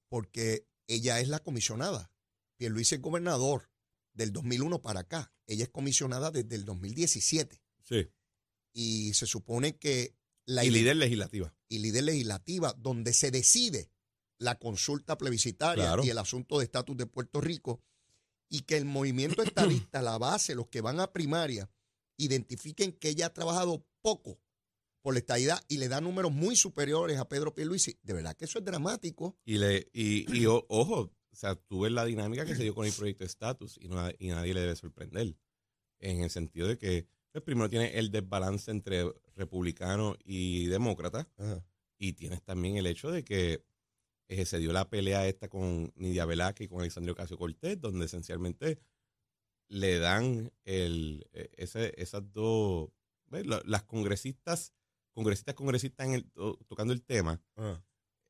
porque 0.09 0.67
ella 0.87 1.21
es 1.21 1.29
la 1.29 1.39
comisionada. 1.41 2.11
Pierluisi 2.57 2.97
es 2.97 3.03
gobernador 3.03 3.71
del 4.15 4.33
2001 4.33 4.81
para 4.83 5.01
acá. 5.01 5.33
Ella 5.47 5.65
es 5.65 5.71
comisionada 5.71 6.31
desde 6.31 6.57
el 6.57 6.65
2017. 6.65 7.63
Sí. 7.85 8.11
Y 8.73 9.15
se 9.15 9.27
supone 9.27 9.77
que 9.79 10.17
la 10.45 10.65
y 10.65 10.71
líder 10.71 10.97
legislativa. 10.97 11.55
Y 11.69 11.79
líder 11.81 12.05
legislativa, 12.05 12.75
donde 12.79 13.13
se 13.13 13.31
decide 13.31 13.91
la 14.39 14.59
consulta 14.59 15.19
plebiscitaria 15.19 15.85
Claro. 15.85 16.05
y 16.05 16.11
el 16.11 16.19
asunto 16.19 16.59
de 16.59 16.65
estatus 16.65 16.97
de 16.97 17.07
Puerto 17.07 17.41
Rico, 17.41 17.83
y 18.49 18.61
que 18.61 18.77
el 18.77 18.87
movimiento 18.87 19.43
estadista, 19.91 20.01
la 20.01 20.17
base, 20.19 20.55
los 20.55 20.69
que 20.69 20.81
van 20.81 21.01
a 21.01 21.13
primaria, 21.13 21.71
identifiquen 22.17 22.93
que 22.93 23.11
ella 23.11 23.27
ha 23.27 23.35
trabajado 23.35 23.87
poco 24.01 24.41
por 25.09 25.15
la 25.15 25.21
estadidad 25.21 25.59
y 25.69 25.79
le 25.79 25.89
da 25.89 26.03
números 26.03 26.31
muy 26.33 26.55
superiores 26.55 27.17
a 27.19 27.27
Pedro 27.27 27.55
Pierluisi. 27.55 27.99
De 28.03 28.13
verdad 28.13 28.37
que 28.37 28.45
eso 28.45 28.59
es 28.59 28.65
dramático. 28.67 29.39
Y, 29.47 29.57
le, 29.57 29.89
y, 29.95 30.31
y 30.39 30.45
o- 30.45 30.67
ojo, 30.69 31.11
o 31.31 31.35
sea, 31.35 31.55
tú 31.55 31.81
ves 31.81 31.93
la 31.93 32.05
dinámica 32.05 32.45
que 32.45 32.55
se 32.55 32.63
dio 32.65 32.75
con 32.75 32.85
el 32.85 32.93
proyecto 32.93 33.25
de 33.25 33.29
estatus 33.29 33.79
y, 33.81 33.89
no- 33.89 34.07
y 34.19 34.29
nadie 34.29 34.53
le 34.53 34.61
debe 34.61 34.77
sorprender. 34.77 35.35
En 35.99 36.21
el 36.23 36.29
sentido 36.29 36.69
de 36.69 36.77
que, 36.77 37.07
pues, 37.33 37.43
primero 37.43 37.71
tiene 37.71 37.99
el 37.99 38.11
desbalance 38.11 38.71
entre 38.71 39.11
republicano 39.35 40.15
y 40.23 40.67
demócrata. 40.67 41.27
Y 41.97 42.13
tienes 42.13 42.43
también 42.43 42.77
el 42.77 42.87
hecho 42.87 43.11
de 43.11 43.25
que 43.25 43.65
eh, 44.29 44.45
se 44.45 44.59
dio 44.59 44.75
la 44.75 44.91
pelea 44.91 45.27
esta 45.27 45.49
con 45.49 45.91
Nidia 45.97 46.27
Velázquez 46.27 46.67
y 46.67 46.69
con 46.69 46.81
Alexandria 46.81 47.13
Ocasio 47.15 47.39
Cortés, 47.39 47.81
donde 47.81 48.05
esencialmente 48.05 48.79
le 49.69 49.99
dan 50.01 50.53
el, 50.65 51.27
eh, 51.33 51.49
ese, 51.57 51.95
esas 51.97 52.31
dos, 52.35 52.91
las 53.31 53.83
congresistas, 53.85 54.73
congresistas, 55.19 55.55
congresistas 55.57 56.07
en 56.07 56.13
el, 56.15 56.31
to- 56.31 56.59
tocando 56.69 56.93
el 56.93 57.03
tema, 57.03 57.43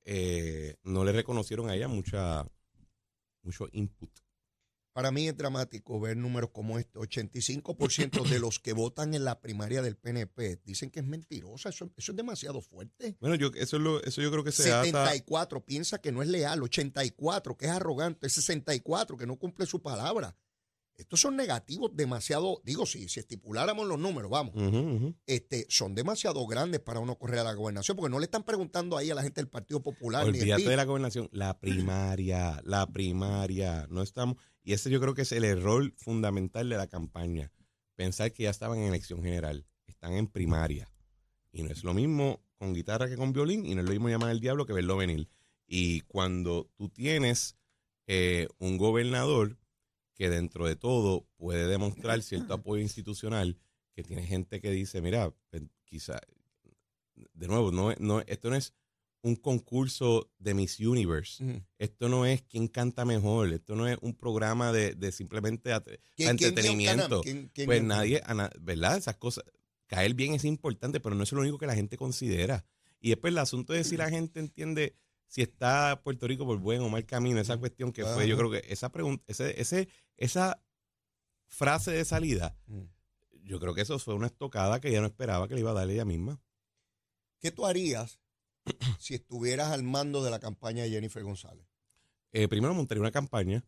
eh, 0.05 0.77
no 0.85 1.05
le 1.05 1.13
reconocieron 1.13 1.69
a 1.69 1.75
ella 1.75 1.87
mucha, 1.89 2.47
mucho 3.43 3.69
input. 3.73 4.11
Para 4.95 5.13
mí 5.13 5.29
es 5.29 5.37
dramático 5.37 6.01
ver 6.01 6.17
números 6.17 6.51
como 6.51 6.77
este. 6.79 6.99
85% 6.99 8.27
de 8.29 8.41
los 8.41 8.59
que 8.59 8.73
votan 8.73 9.15
en 9.15 9.25
la 9.25 9.39
primaria 9.41 9.81
del 9.81 9.97
PNP 9.97 10.61
dicen 10.65 10.91
que 10.91 10.99
es 11.01 11.07
mentirosa. 11.07 11.69
Eso, 11.69 11.93
eso 11.97 12.13
es 12.13 12.17
demasiado 12.17 12.61
fuerte. 12.63 13.17
Bueno, 13.21 13.37
yo, 13.37 13.49
eso, 13.55 13.77
es 13.77 13.83
lo, 13.83 14.03
eso 14.03 14.21
yo 14.23 14.31
creo 14.33 14.43
que 14.43 14.51
se 14.51 14.73
ata 14.73 14.87
74 14.87 15.65
piensa 15.65 16.01
que 16.01 16.11
no 16.11 16.21
es 16.23 16.29
leal, 16.29 16.63
84 16.63 17.57
que 17.57 17.67
es 17.67 17.71
arrogante, 17.71 18.29
64 18.29 19.17
que 19.17 19.27
no 19.27 19.37
cumple 19.37 19.67
su 19.67 19.81
palabra. 19.83 20.37
Estos 20.99 21.21
son 21.21 21.37
negativos 21.37 21.93
demasiado, 21.95 22.61
digo, 22.65 22.85
si, 22.85 23.09
si 23.09 23.21
estipuláramos 23.21 23.87
los 23.87 24.01
números, 24.01 24.33
vamos, 24.33 24.53
este, 25.27 25.65
son 25.69 25.95
demasiado 25.95 26.45
grandes 26.49 26.81
para 26.81 26.99
uno 26.99 27.17
correr 27.17 27.39
a 27.39 27.45
la 27.45 27.55
gobernación, 27.55 27.97
porque 27.97 28.11
no 28.11 28.19
le 28.19 28.25
están 28.25 28.43
preguntando 28.43 28.97
ahí 28.97 29.09
a 29.09 29.15
la 29.15 29.23
gente 29.23 29.41
del 29.41 29.49
Partido 29.49 29.81
Popular. 29.81 30.25
ni 30.25 30.31
Olvídate 30.41 30.63
PIB. 30.63 30.71
de 30.71 30.77
la 30.77 30.85
gobernación, 30.85 31.29
la 31.31 31.61
primaria, 31.61 32.61
la 32.65 32.85
primaria, 32.89 33.87
no 33.91 34.03
estamos, 34.03 34.39
y 34.65 34.73
ese 34.73 34.91
yo 34.91 35.01
creo 35.01 35.15
que 35.15 35.23
es 35.23 35.31
el 35.31 35.45
error 35.45 35.93
fundamental 35.97 36.69
de 36.69 36.77
la 36.77 36.89
campaña, 36.89 37.53
pensar 37.95 38.33
que 38.33 38.43
ya 38.43 38.51
estaban 38.51 38.81
en 38.81 38.89
elección 38.89 39.23
general, 39.23 39.69
están 39.87 40.15
en 40.15 40.27
primaria, 40.27 40.91
y 41.53 41.63
no 41.63 41.71
es 41.71 41.85
lo 41.85 41.95
mismo 41.95 42.43
con 42.57 42.75
guitarra 42.75 43.09
que 43.09 43.17
con 43.17 43.33
violín, 43.33 43.65
y 43.65 43.77
no 43.77 43.83
es 43.83 43.87
lo 43.87 43.93
mismo 43.93 44.09
llamar 44.09 44.31
al 44.31 44.41
diablo 44.41 44.67
que 44.67 44.73
verlo 44.73 44.97
venir. 44.97 45.29
Y 45.65 46.01
cuando 46.03 46.69
tú 46.77 46.89
tienes 46.89 47.57
eh, 48.09 48.49
un 48.59 48.79
gobernador 48.79 49.59
que 50.19 50.29
dentro 50.29 50.67
de 50.67 50.75
todo 50.77 51.27
puede 51.37 51.67
demostrar 51.69 52.21
cierto 52.23 52.53
apoyo 52.55 52.83
institucional, 52.83 53.57
que 53.95 54.03
tiene 54.03 54.27
gente 54.27 54.61
que 54.61 54.71
dice, 54.73 55.01
mira, 55.01 55.33
quizá, 55.85 56.21
de 57.33 57.49
nuevo, 57.49 57.71
no, 57.73 57.95
no, 58.01 58.21
esto 58.27 58.51
no 58.51 58.57
es 58.57 58.75
un 59.23 59.37
concurso 59.37 60.31
de 60.39 60.55
Miss 60.55 60.79
Universe. 60.81 61.63
Esto 61.79 62.09
no 62.09 62.25
es 62.27 62.43
quién 62.43 62.69
canta 62.69 63.05
mejor. 63.05 63.53
Esto 63.53 63.75
no 63.75 63.89
es 63.89 63.99
un 64.01 64.15
programa 64.15 64.73
de, 64.73 64.95
de 64.95 65.11
simplemente 65.13 65.73
ate- 65.73 66.01
¿Quién- 66.17 66.29
quién 66.29 66.37
guió 66.37 66.49
entretenimiento. 66.49 67.03
Canam? 67.09 67.23
¿Quién- 67.23 67.51
quién 67.55 67.67
pues 67.67 67.83
nadie, 67.83 68.21
na- 68.35 68.51
¿verdad? 68.61 68.97
Esas 68.99 69.17
cosas. 69.17 69.45
Caer 69.87 70.15
bien 70.15 70.35
es 70.35 70.45
importante, 70.45 71.01
pero 71.01 71.15
no 71.15 71.23
es 71.25 71.33
lo 71.33 71.41
único 71.41 71.59
que 71.59 71.67
la 71.67 71.75
gente 71.75 71.97
considera. 71.97 72.65
Y 73.01 73.09
después 73.11 73.33
el 73.33 73.39
asunto 73.39 73.73
de 73.73 73.85
si 73.85 73.97
la 73.97 74.11
gente 74.11 74.39
entiende 74.41 74.95
si 75.29 75.43
está 75.43 76.01
Puerto 76.03 76.27
Rico 76.27 76.45
por 76.45 76.59
buen 76.59 76.81
o 76.81 76.89
mal 76.89 77.05
camino, 77.07 77.41
esa 77.41 77.57
cuestión 77.59 77.93
que 77.93 78.05
fue, 78.05 78.27
yo 78.27 78.37
creo 78.37 78.51
que 78.51 78.65
esa 78.69 78.91
pregunta, 78.91 79.23
ese, 79.29 79.61
ese, 79.61 79.89
esa 80.17 80.61
frase 81.47 81.93
de 81.93 82.05
salida, 82.05 82.57
Mm. 82.67 82.83
yo 83.45 83.61
creo 83.61 83.75
que 83.75 83.83
eso 83.83 83.99
fue 83.99 84.15
una 84.15 84.27
estocada 84.27 84.81
que 84.81 84.89
ella 84.89 85.01
no 85.01 85.07
esperaba 85.07 85.49
que 85.49 85.55
le 85.55 85.61
iba 85.61 85.71
a 85.71 85.75
dar 85.75 85.89
ella 85.89 86.05
misma. 86.05 86.41
¿Qué 87.41 87.51
tú 87.51 87.67
harías 87.67 88.19
si 88.99 89.15
estuvieras 89.15 89.71
al 89.71 89.83
mando 89.83 90.23
de 90.25 90.31
la 90.31 90.41
campaña 90.41 90.83
de 90.83 90.91
Jennifer 90.91 91.23
González? 91.23 91.67
Eh, 92.33 92.49
primero 92.49 92.75
montaría 92.75 93.01
una 93.01 93.13
campaña. 93.13 93.65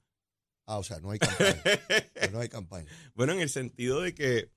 Ah, 0.66 0.78
o 0.78 0.82
sea, 0.82 1.00
no 1.00 1.10
hay 1.10 1.18
campaña. 1.18 1.62
no 2.32 2.40
hay 2.40 2.48
campaña. 2.48 2.86
Bueno, 3.14 3.32
en 3.32 3.40
el 3.40 3.48
sentido 3.48 4.02
de 4.02 4.14
que, 4.14 4.50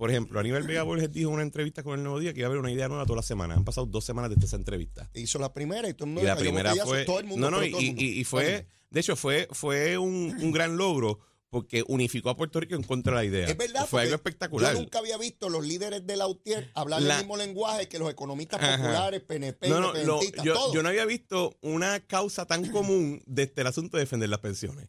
por 0.00 0.10
ejemplo, 0.10 0.40
Aníbal 0.40 0.62
Vega 0.62 0.82
Borges 0.82 1.12
dijo 1.12 1.28
en 1.28 1.34
una 1.34 1.42
entrevista 1.42 1.82
con 1.82 1.98
el 1.98 2.02
Nuevo 2.02 2.18
Día 2.20 2.32
que 2.32 2.40
iba 2.40 2.46
a 2.46 2.48
haber 2.48 2.58
una 2.58 2.72
idea 2.72 2.88
nueva 2.88 3.04
toda 3.04 3.16
la 3.16 3.22
semana. 3.22 3.52
Han 3.54 3.66
pasado 3.66 3.86
dos 3.86 4.02
semanas 4.02 4.30
desde 4.30 4.46
esa 4.46 4.56
entrevista. 4.56 5.10
Hizo 5.12 5.38
la 5.38 5.52
primera 5.52 5.90
y 5.90 5.92
todo 5.92 6.04
el 6.06 6.12
mundo 6.12 6.22
Y 6.22 6.26
la 6.26 6.36
primera 6.36 6.74
fue. 6.86 7.04
todo 7.04 7.20
el 7.20 7.26
mundo, 7.26 7.50
no, 7.50 7.58
no, 7.58 7.62
y, 7.64 7.70
todo 7.70 7.80
el 7.80 7.86
mundo. 7.88 8.02
y- 8.02 8.06
y 8.20 8.24
Todo 8.24 8.40
el 8.40 8.46
fue. 8.46 8.66
De 8.88 9.00
hecho, 9.00 9.14
fue, 9.14 9.46
fue 9.52 9.98
un, 9.98 10.34
un 10.40 10.52
gran 10.52 10.78
logro 10.78 11.20
porque 11.50 11.84
unificó 11.88 12.30
a 12.30 12.36
Puerto 12.38 12.60
Rico 12.60 12.76
en 12.76 12.82
contra 12.82 13.12
de 13.12 13.16
la 13.18 13.24
idea. 13.26 13.46
Es 13.48 13.58
verdad. 13.58 13.86
Fue 13.86 14.00
algo 14.02 14.14
espectacular. 14.14 14.72
Yo 14.72 14.80
nunca 14.80 15.00
había 15.00 15.18
visto 15.18 15.50
los 15.50 15.66
líderes 15.66 16.06
de 16.06 16.16
la 16.16 16.26
UTIER 16.28 16.70
hablar 16.74 17.02
La- 17.02 17.16
el 17.16 17.20
mismo 17.20 17.36
lenguaje 17.36 17.86
que 17.86 17.98
los 17.98 18.08
economistas 18.10 18.58
Ajá. 18.62 18.76
populares, 18.78 19.20
PNP, 19.20 19.68
No, 19.68 19.80
no, 19.80 19.92
lo- 19.92 20.22
yo, 20.42 20.54
todos. 20.54 20.72
yo 20.72 20.82
no 20.82 20.88
había 20.88 21.04
visto 21.04 21.58
una 21.60 22.00
causa 22.00 22.46
tan 22.46 22.70
común 22.70 23.22
desde 23.26 23.60
el 23.60 23.66
asunto 23.66 23.98
de 23.98 24.04
defender 24.04 24.30
las 24.30 24.38
pensiones. 24.40 24.88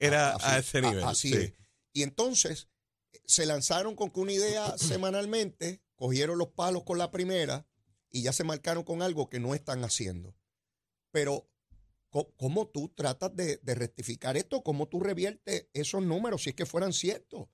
Era 0.00 0.30
Así- 0.34 0.44
a 0.46 0.58
ese 0.58 0.80
nivel. 0.82 1.04
Así 1.04 1.28
sí. 1.30 1.36
es. 1.36 1.52
Y 1.92 2.02
entonces 2.02 2.68
se 3.30 3.46
lanzaron 3.46 3.94
con 3.94 4.10
una 4.14 4.32
idea 4.32 4.76
semanalmente, 4.78 5.82
cogieron 5.96 6.38
los 6.38 6.48
palos 6.48 6.82
con 6.84 6.98
la 6.98 7.10
primera 7.10 7.66
y 8.10 8.22
ya 8.22 8.32
se 8.32 8.44
marcaron 8.44 8.82
con 8.84 9.02
algo 9.02 9.28
que 9.28 9.38
no 9.40 9.54
están 9.54 9.84
haciendo. 9.84 10.34
Pero, 11.12 11.48
¿cómo 12.36 12.68
tú 12.68 12.88
tratas 12.88 13.34
de, 13.34 13.58
de 13.62 13.74
rectificar 13.74 14.36
esto? 14.36 14.62
¿Cómo 14.62 14.88
tú 14.88 15.00
reviertes 15.00 15.68
esos 15.72 16.02
números 16.02 16.42
si 16.42 16.50
es 16.50 16.56
que 16.56 16.66
fueran 16.66 16.92
ciertos? 16.92 17.48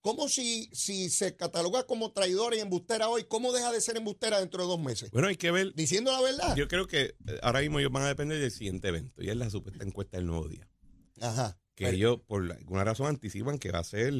¿Cómo 0.00 0.28
si, 0.28 0.68
si 0.72 1.10
se 1.10 1.36
cataloga 1.36 1.86
como 1.86 2.12
traidora 2.12 2.56
y 2.56 2.58
embustera 2.58 3.08
hoy, 3.08 3.22
cómo 3.22 3.52
deja 3.52 3.70
de 3.70 3.80
ser 3.80 3.96
embustera 3.96 4.40
dentro 4.40 4.62
de 4.64 4.68
dos 4.68 4.80
meses? 4.80 5.12
Bueno, 5.12 5.28
hay 5.28 5.36
que 5.36 5.52
ver. 5.52 5.72
Diciendo 5.74 6.10
la 6.10 6.20
verdad. 6.20 6.56
Yo 6.56 6.66
creo 6.66 6.88
que 6.88 7.14
eh, 7.24 7.38
ahora 7.40 7.60
mismo 7.60 7.78
ellos 7.78 7.92
van 7.92 8.02
a 8.02 8.08
depender 8.08 8.40
del 8.40 8.50
siguiente 8.50 8.88
evento 8.88 9.22
y 9.22 9.30
es 9.30 9.36
la 9.36 9.48
supuesta 9.48 9.84
encuesta 9.84 10.16
del 10.16 10.26
nuevo 10.26 10.48
día. 10.48 10.68
Ajá. 11.20 11.56
Que 11.76 11.84
Pero- 11.84 11.96
ellos, 11.96 12.20
por 12.26 12.50
alguna 12.50 12.82
razón, 12.82 13.06
anticipan 13.06 13.60
que 13.60 13.70
va 13.70 13.78
a 13.78 13.84
ser 13.84 14.12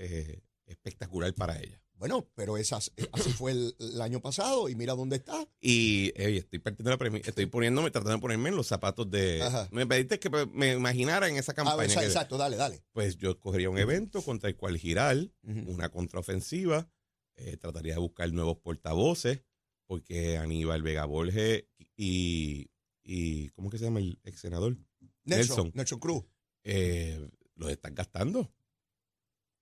eh, 0.00 0.42
espectacular 0.66 1.34
para 1.34 1.58
ella. 1.60 1.80
Bueno, 1.94 2.26
pero 2.34 2.56
esas, 2.56 2.92
eh, 2.96 3.06
así 3.12 3.30
fue 3.30 3.52
el, 3.52 3.76
el 3.78 4.00
año 4.00 4.20
pasado 4.20 4.70
y 4.70 4.74
mira 4.74 4.94
dónde 4.94 5.16
está. 5.16 5.46
Y 5.60 6.12
estoy 6.16 6.58
partiendo 6.58 6.90
la 6.90 6.98
premi- 6.98 7.20
estoy 7.26 7.44
poniéndome, 7.44 7.90
tratando 7.90 8.16
de 8.16 8.22
ponerme 8.22 8.48
en 8.48 8.56
los 8.56 8.66
zapatos 8.68 9.10
de. 9.10 9.42
Ajá. 9.42 9.68
Me 9.70 9.86
pediste 9.86 10.18
que 10.18 10.30
me 10.30 10.72
imaginara 10.72 11.28
en 11.28 11.36
esa 11.36 11.52
Ah, 11.52 11.56
campaña. 11.56 11.84
exa- 11.92 12.00
que- 12.00 12.06
exacto, 12.06 12.38
dale, 12.38 12.56
dale. 12.56 12.82
pues 12.92 13.18
yo 13.18 13.32
escogería 13.32 13.68
un 13.68 13.76
evento 13.78 14.22
contra 14.22 14.48
el 14.48 14.56
cual 14.56 14.78
girar, 14.78 15.18
una 15.42 15.90
contraofensiva, 15.90 16.88
eh, 17.36 17.58
trataría 17.58 17.92
de 17.94 18.00
buscar 18.00 18.32
nuevos 18.32 18.56
portavoces, 18.58 19.42
porque 19.86 20.38
Aníbal 20.38 20.82
Vega 20.82 21.04
Borges 21.04 21.64
y, 21.96 22.70
y 23.02 23.48
¿cómo 23.50 23.68
que 23.68 23.76
se 23.76 23.84
llama 23.84 23.98
el 24.00 24.18
ex 24.24 24.40
senador? 24.40 24.78
Nelson, 25.24 25.56
Nelson. 25.56 25.72
Nelson 25.74 25.98
Cruz. 26.00 26.24
Eh, 26.64 27.28
los 27.56 27.70
están 27.70 27.94
gastando. 27.94 28.50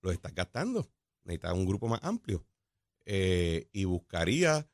Los 0.01 0.13
estás 0.13 0.33
gastando. 0.33 0.89
Necesitas 1.23 1.53
un 1.53 1.65
grupo 1.65 1.87
más 1.87 1.99
amplio. 2.03 2.45
Eh, 3.05 3.67
y 3.71 3.85
buscaría 3.85 4.69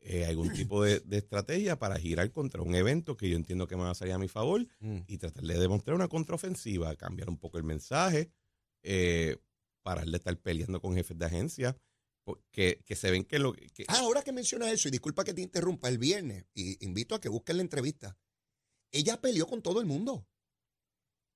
eh, 0.00 0.24
algún 0.26 0.52
tipo 0.70 0.82
de, 0.82 1.00
de 1.00 1.18
estrategia 1.18 1.78
para 1.78 1.96
girar 1.98 2.30
contra 2.32 2.62
un 2.62 2.74
evento 2.74 3.16
que 3.16 3.28
yo 3.28 3.36
entiendo 3.36 3.66
que 3.66 3.76
me 3.76 3.82
va 3.82 3.90
a 3.90 3.94
salir 3.94 4.14
a 4.14 4.18
mi 4.18 4.28
favor 4.28 4.66
Mm. 4.80 4.98
y 5.06 5.18
tratar 5.18 5.44
de 5.44 5.58
demostrar 5.58 5.94
una 5.96 6.08
contraofensiva, 6.08 6.94
cambiar 6.96 7.28
un 7.28 7.38
poco 7.38 7.58
el 7.58 7.64
mensaje, 7.64 8.30
eh, 8.82 9.36
parar 9.82 10.06
de 10.06 10.16
estar 10.16 10.36
peleando 10.38 10.80
con 10.80 10.94
jefes 10.94 11.18
de 11.18 11.26
agencia, 11.26 11.76
que, 12.52 12.80
que 12.86 12.94
se 12.94 13.10
ven 13.10 13.24
que 13.24 13.40
lo 13.40 13.52
que, 13.52 13.66
Ah, 13.88 13.98
ahora 14.00 14.22
que 14.22 14.30
mencionas 14.32 14.70
eso, 14.72 14.86
y 14.86 14.92
disculpa 14.92 15.24
que 15.24 15.34
te 15.34 15.40
interrumpa, 15.42 15.88
el 15.88 15.98
viernes, 15.98 16.46
y 16.54 16.84
invito 16.84 17.16
a 17.16 17.20
que 17.20 17.28
busquen 17.28 17.56
la 17.56 17.62
entrevista, 17.64 18.16
ella 18.92 19.20
peleó 19.20 19.46
con 19.48 19.60
todo 19.60 19.80
el 19.80 19.86
mundo. 19.86 20.24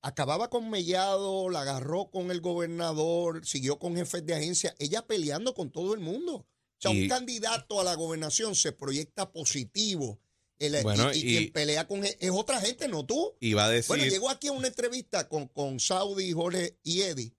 Acababa 0.06 0.48
con 0.50 0.70
Mellado, 0.70 1.50
la 1.50 1.62
agarró 1.62 2.10
con 2.12 2.30
el 2.30 2.40
gobernador, 2.40 3.44
siguió 3.44 3.80
con 3.80 3.96
jefes 3.96 4.24
de 4.24 4.34
agencia, 4.34 4.72
ella 4.78 5.04
peleando 5.04 5.52
con 5.52 5.72
todo 5.72 5.94
el 5.94 6.00
mundo. 6.00 6.36
O 6.36 6.46
sea, 6.78 6.92
Y- 6.92 7.02
un 7.02 7.08
candidato 7.08 7.80
a 7.80 7.84
la 7.84 7.94
gobernación 7.94 8.54
se 8.54 8.70
proyecta 8.70 9.32
positivo. 9.32 10.20
El- 10.60 10.80
Bueno, 10.84 11.12
y, 11.12 11.16
y 11.16 11.18
y- 11.18 11.22
quien 11.38 11.52
pelea 11.52 11.88
con 11.88 12.04
él 12.04 12.16
es 12.20 12.30
otra 12.30 12.60
gente, 12.60 12.86
no 12.86 13.04
tú. 13.04 13.34
iba 13.40 13.64
a 13.64 13.68
decir 13.68 13.88
Bueno, 13.88 14.04
llegó 14.04 14.30
aquí 14.30 14.46
a 14.46 14.52
una 14.52 14.68
entrevista 14.68 15.28
con, 15.28 15.48
con 15.48 15.80
Saudi, 15.80 16.30
Jorge 16.32 16.78
y 16.84 17.00
Eddie 17.02 17.34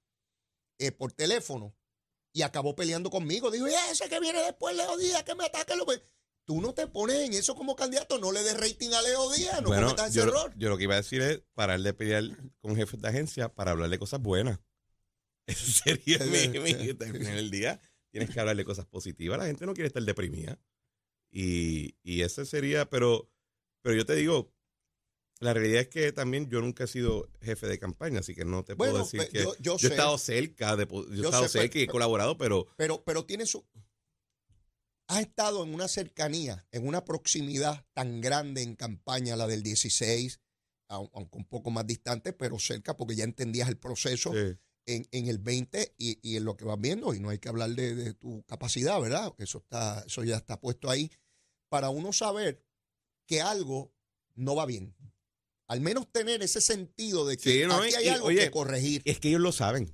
eh, 0.78 0.92
por 0.92 1.14
teléfono 1.14 1.74
y 2.34 2.42
acabó 2.42 2.76
peleando 2.76 3.10
conmigo. 3.10 3.50
Dijo, 3.50 3.66
"Y 3.70 3.74
ese 3.90 4.10
que 4.10 4.20
viene 4.20 4.42
después, 4.44 4.76
Leo 4.76 4.98
Díaz, 4.98 5.24
que 5.24 5.36
me 5.36 5.46
ataque. 5.46 5.74
Tú 6.48 6.62
no 6.62 6.74
te 6.74 6.88
pones 6.88 7.18
en 7.18 7.34
eso 7.34 7.56
como 7.56 7.76
candidato, 7.76 8.20
no 8.20 8.32
le 8.32 8.42
des 8.42 8.58
rating 8.58 8.90
a 8.94 9.02
Leo 9.02 9.30
Díaz, 9.34 9.62
no 9.62 9.68
bueno, 9.68 9.88
cometas 9.88 10.12
ese 10.12 10.20
yo, 10.20 10.24
error. 10.24 10.54
yo 10.56 10.70
lo 10.70 10.78
que 10.78 10.84
iba 10.86 10.94
a 10.94 11.02
decir 11.02 11.22
es 11.22 11.42
parar 11.54 11.82
de 11.82 11.94
pelear 11.94 12.24
con 12.62 12.74
jefes 12.78 13.02
de 13.02 13.10
agencia 13.10 13.54
para 13.54 13.72
hablar 13.72 13.90
de 13.90 14.00
cosas 14.00 14.22
buenas. 14.22 14.58
Ese 15.48 15.72
sería 15.72 16.20
mi, 16.20 16.48
mi- 16.60 16.74
del 16.74 17.52
día. 17.52 17.80
Tienes 18.12 18.30
que 18.30 18.40
hablar 18.40 18.56
de 18.56 18.64
cosas 18.66 18.86
positivas. 18.86 19.38
La 19.38 19.46
gente 19.46 19.66
no 19.66 19.74
quiere 19.74 19.88
estar 19.88 20.02
deprimida. 20.04 20.58
Y, 21.32 21.98
y 22.04 22.22
ese 22.22 22.46
sería, 22.46 22.90
pero, 22.90 23.30
pero 23.82 23.96
yo 23.96 24.06
te 24.06 24.16
digo, 24.16 24.54
la 25.42 25.54
realidad 25.54 25.82
es 25.82 25.88
que 25.90 26.12
también 26.14 26.50
yo 26.50 26.62
nunca 26.62 26.86
he 26.86 26.88
sido 26.88 27.30
jefe 27.42 27.68
de 27.68 27.78
campaña, 27.80 28.22
así 28.22 28.34
que 28.34 28.46
no 28.46 28.64
te 28.64 28.76
puedo 28.76 28.92
Bueno, 28.92 29.06
decir 29.06 29.20
pe- 29.22 29.30
que 29.30 29.44
yo- 29.44 29.56
yo 29.60 29.76
he 29.76 29.80
sé. 29.80 29.88
estado 29.88 30.18
cerca, 30.18 30.76
de, 30.78 30.88
po- 30.88 31.06
yo 31.08 31.14
he 31.14 31.18
Yo 31.18 31.24
estado 31.26 31.44
sé, 31.50 31.60
cerca 31.60 31.78
y 31.80 31.82
he 31.82 31.86
pero- 31.86 31.92
colaborado, 31.94 32.38
pero 32.38 32.68
Pero, 32.78 33.04
pero 33.04 33.26
tiene 33.26 33.46
su. 33.46 33.66
Has 35.08 35.22
estado 35.22 35.64
en 35.64 35.74
una 35.74 35.88
cercanía, 35.88 36.68
en 36.72 36.88
una 36.88 37.06
proximidad 37.06 37.86
tan 37.94 38.20
grande 38.22 38.62
en 38.62 38.76
campaña, 38.76 39.36
la 39.38 39.48
del 39.48 39.64
16, 39.64 40.40
aun- 40.90 41.10
aunque 41.14 41.38
un 41.38 41.46
poco 41.46 41.72
más 41.72 41.88
distante, 41.88 42.34
pero 42.34 42.60
cerca, 42.60 42.96
porque 42.98 43.16
ya 43.16 43.24
entendías 43.24 43.70
el 43.70 43.78
proceso. 43.78 44.34
en, 44.90 45.06
en 45.12 45.28
el 45.28 45.38
20 45.38 45.96
y, 45.98 46.18
y 46.22 46.38
en 46.38 46.46
lo 46.46 46.56
que 46.56 46.64
vas 46.64 46.80
viendo, 46.80 47.14
y 47.14 47.20
no 47.20 47.30
hay 47.30 47.40
que 47.40 47.50
hablar 47.50 47.72
de, 47.72 47.94
de 47.94 48.14
tu 48.14 48.44
capacidad, 48.44 49.00
¿verdad? 49.02 49.34
Eso, 49.38 49.58
está, 49.58 50.02
eso 50.08 50.24
ya 50.24 50.38
está 50.38 50.62
puesto 50.62 50.90
ahí, 50.90 51.12
para 51.68 51.90
uno 51.90 52.14
saber 52.14 52.64
que 53.26 53.42
algo 53.42 53.94
no 54.36 54.56
va 54.56 54.66
bien. 54.66 54.96
Al 55.68 55.82
menos 55.82 56.10
tener 56.10 56.42
ese 56.42 56.62
sentido 56.62 57.26
de 57.28 57.36
que 57.36 57.52
Sí, 57.52 57.68
no, 57.68 57.76
aquí 57.76 57.96
hay 57.96 58.06
y, 58.06 58.08
algo 58.08 58.28
oye, 58.28 58.46
que 58.46 58.52
corregir. 58.52 59.02
es 59.04 59.20
que 59.20 59.28
ellos 59.28 59.42
lo 59.42 59.52
saben. 59.52 59.94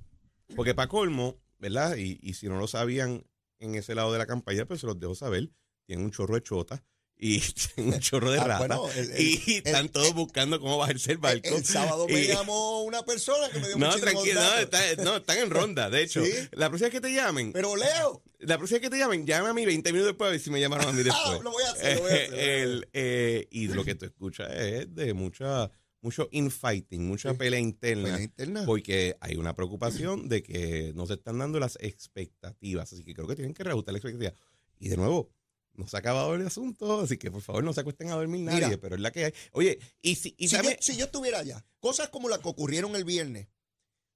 Porque 0.54 0.76
para 0.76 0.88
colmo, 0.88 1.40
¿verdad? 1.58 1.96
Y, 1.96 2.20
y 2.22 2.34
si 2.34 2.46
no 2.46 2.56
lo 2.56 2.68
sabían 2.68 3.26
en 3.64 3.74
ese 3.74 3.94
lado 3.94 4.12
de 4.12 4.18
la 4.18 4.26
campaña, 4.26 4.64
pues 4.66 4.80
se 4.80 4.86
los 4.86 4.98
dejo 4.98 5.14
saber. 5.14 5.50
Tienen 5.86 6.04
un 6.04 6.10
chorro 6.12 6.34
de 6.34 6.42
chotas 6.42 6.82
y 7.16 7.40
un 7.76 7.98
chorro 8.00 8.30
de 8.30 8.38
Ah, 8.40 8.44
ratas. 8.44 8.58
bueno, 8.78 8.90
el- 8.96 9.10
el- 9.12 9.20
y 9.22 9.54
están 9.56 9.84
el- 9.86 9.90
todos 9.90 10.14
buscando 10.14 10.58
cómo 10.60 10.78
bajarse 10.78 11.12
el 11.12 11.18
barco. 11.18 11.48
El, 11.56 11.64
sábado 11.64 12.06
me 12.08 12.20
Y- 12.22 12.26
llamó 12.28 12.82
una 12.82 13.02
persona 13.04 13.48
que 13.50 13.60
me 13.60 13.68
dio 13.68 13.76
No, 13.78 13.94
tranquilo, 13.96 14.40
no, 14.40 14.54
está- 14.58 14.96
no, 15.02 15.16
están 15.16 15.38
en 15.38 15.50
ronda. 15.50 15.90
De 15.90 16.02
hecho, 16.02 16.24
¿Sí? 16.24 16.32
la 16.52 16.68
próxima 16.68 16.86
vez 16.88 16.92
que 16.94 17.00
te 17.00 17.12
llamen, 17.14 17.52
Pero 17.52 17.76
Leo, 17.76 18.22
la 18.40 18.56
próxima 18.58 18.76
vez 18.80 18.82
que 18.88 18.90
te 18.90 18.98
llamen, 18.98 19.26
llama 19.26 19.50
a 19.50 19.54
mí 19.54 19.64
20 19.64 19.92
minutos 19.92 20.12
después 20.12 20.28
a 20.28 20.30
ver 20.32 20.40
si 20.40 20.50
me 20.50 20.60
llamaron 20.60 20.88
a 20.88 20.92
mí 20.92 21.02
después. 21.04 21.38
ah, 21.38 21.40
lo 21.42 21.50
voy 21.52 21.62
a 21.64 21.70
hacer, 21.70 21.96
lo 21.96 22.02
voy 22.02 22.10
a 22.10 22.14
hacer. 22.14 22.34
El, 22.34 22.88
eh, 22.92 23.46
y 23.50 23.68
lo 23.68 23.84
que 23.84 23.94
tú 23.94 24.06
escuchas 24.06 24.50
es 24.52 24.94
de 24.94 25.14
mucha, 25.14 25.70
mucho 26.04 26.28
infighting, 26.30 27.06
mucha 27.08 27.32
Sí. 27.32 27.36
pelea 27.38 27.58
interna. 27.58 28.04
Pelea 28.04 28.22
interna. 28.22 28.64
Porque 28.66 29.16
hay 29.20 29.36
una 29.36 29.54
preocupación 29.56 30.28
de 30.28 30.42
que 30.42 30.92
no 30.94 31.06
se 31.06 31.14
están 31.14 31.38
dando 31.38 31.58
las 31.58 31.76
expectativas. 31.80 32.92
Así 32.92 33.02
que 33.04 33.14
creo 33.14 33.26
que 33.26 33.34
tienen 33.34 33.54
que 33.54 33.64
reajustar 33.64 33.92
la 33.92 33.98
expectativa. 33.98 34.32
Y 34.78 34.88
de 34.90 34.96
nuevo, 34.96 35.30
no 35.72 35.88
se 35.88 35.96
ha 35.96 36.00
acabado 36.00 36.34
el 36.34 36.46
asunto, 36.46 37.00
así 37.00 37.16
que 37.16 37.30
por 37.30 37.40
favor 37.42 37.64
no 37.64 37.72
se 37.72 37.80
acuesten 37.80 38.10
a 38.10 38.14
dormir 38.14 38.42
nadie, 38.42 38.66
Mira. 38.66 38.78
pero 38.80 38.94
es 38.94 39.00
la 39.00 39.10
que 39.10 39.24
hay. 39.24 39.32
Oye, 39.52 39.78
y 40.02 40.14
si, 40.14 40.34
y 40.38 40.48
si, 40.48 40.56
yo, 40.56 40.62
si 40.80 40.96
yo 40.96 41.06
estuviera 41.06 41.40
allá, 41.40 41.64
cosas 41.80 42.10
como 42.10 42.28
las 42.28 42.38
que 42.40 42.48
ocurrieron 42.48 42.94
el 42.94 43.04
viernes, 43.04 43.48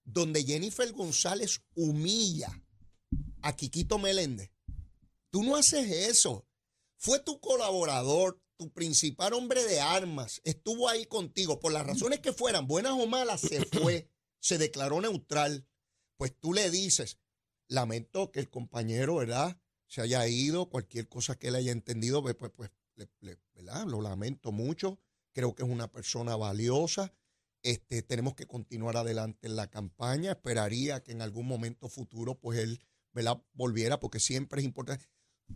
donde 0.04 0.44
Jennifer 0.44 0.90
González 0.92 1.60
humilla 1.74 2.62
a 3.42 3.56
Quiquito 3.56 3.98
Meléndez. 3.98 4.50
Tú 5.30 5.42
no 5.42 5.56
haces 5.56 5.90
eso. 5.90 6.46
Fue 6.96 7.20
tu 7.20 7.40
colaborador, 7.40 8.40
tu 8.58 8.70
principal 8.72 9.32
hombre 9.32 9.64
de 9.64 9.80
armas, 9.80 10.40
estuvo 10.44 10.88
ahí 10.88 11.06
contigo. 11.06 11.60
Por 11.60 11.72
las 11.72 11.86
razones 11.86 12.20
que 12.20 12.32
fueran, 12.32 12.66
buenas 12.66 12.92
o 12.92 13.06
malas, 13.06 13.40
se 13.40 13.64
fue, 13.72 14.10
se 14.40 14.58
declaró 14.58 15.00
neutral. 15.00 15.66
Pues 16.16 16.34
tú 16.38 16.52
le 16.52 16.68
dices, 16.70 17.18
lamento 17.68 18.30
que 18.32 18.40
el 18.40 18.50
compañero, 18.50 19.16
¿verdad? 19.16 19.60
Se 19.86 20.00
haya 20.02 20.26
ido, 20.26 20.68
cualquier 20.68 21.08
cosa 21.08 21.38
que 21.38 21.48
él 21.48 21.54
haya 21.54 21.72
entendido, 21.72 22.20
pues, 22.22 22.34
pues, 22.34 22.50
pues 22.54 22.70
le- 22.96 23.08
le- 23.20 23.38
¿verdad? 23.54 23.86
Lo 23.86 24.02
lamento 24.02 24.52
mucho. 24.52 24.98
Creo 25.32 25.54
que 25.54 25.62
es 25.62 25.68
una 25.68 25.90
persona 25.92 26.34
valiosa. 26.36 27.14
Este, 27.62 28.02
tenemos 28.02 28.34
que 28.34 28.46
continuar 28.46 28.96
adelante 28.96 29.46
en 29.46 29.54
la 29.56 29.70
campaña. 29.70 30.32
Esperaría 30.32 31.02
que 31.04 31.12
en 31.12 31.22
algún 31.22 31.46
momento 31.46 31.88
futuro, 31.88 32.34
pues 32.38 32.58
él 32.58 32.80
¿verdad? 33.12 33.40
volviera, 33.52 34.00
porque 34.00 34.18
siempre 34.20 34.60
es 34.60 34.64
importante. 34.66 35.06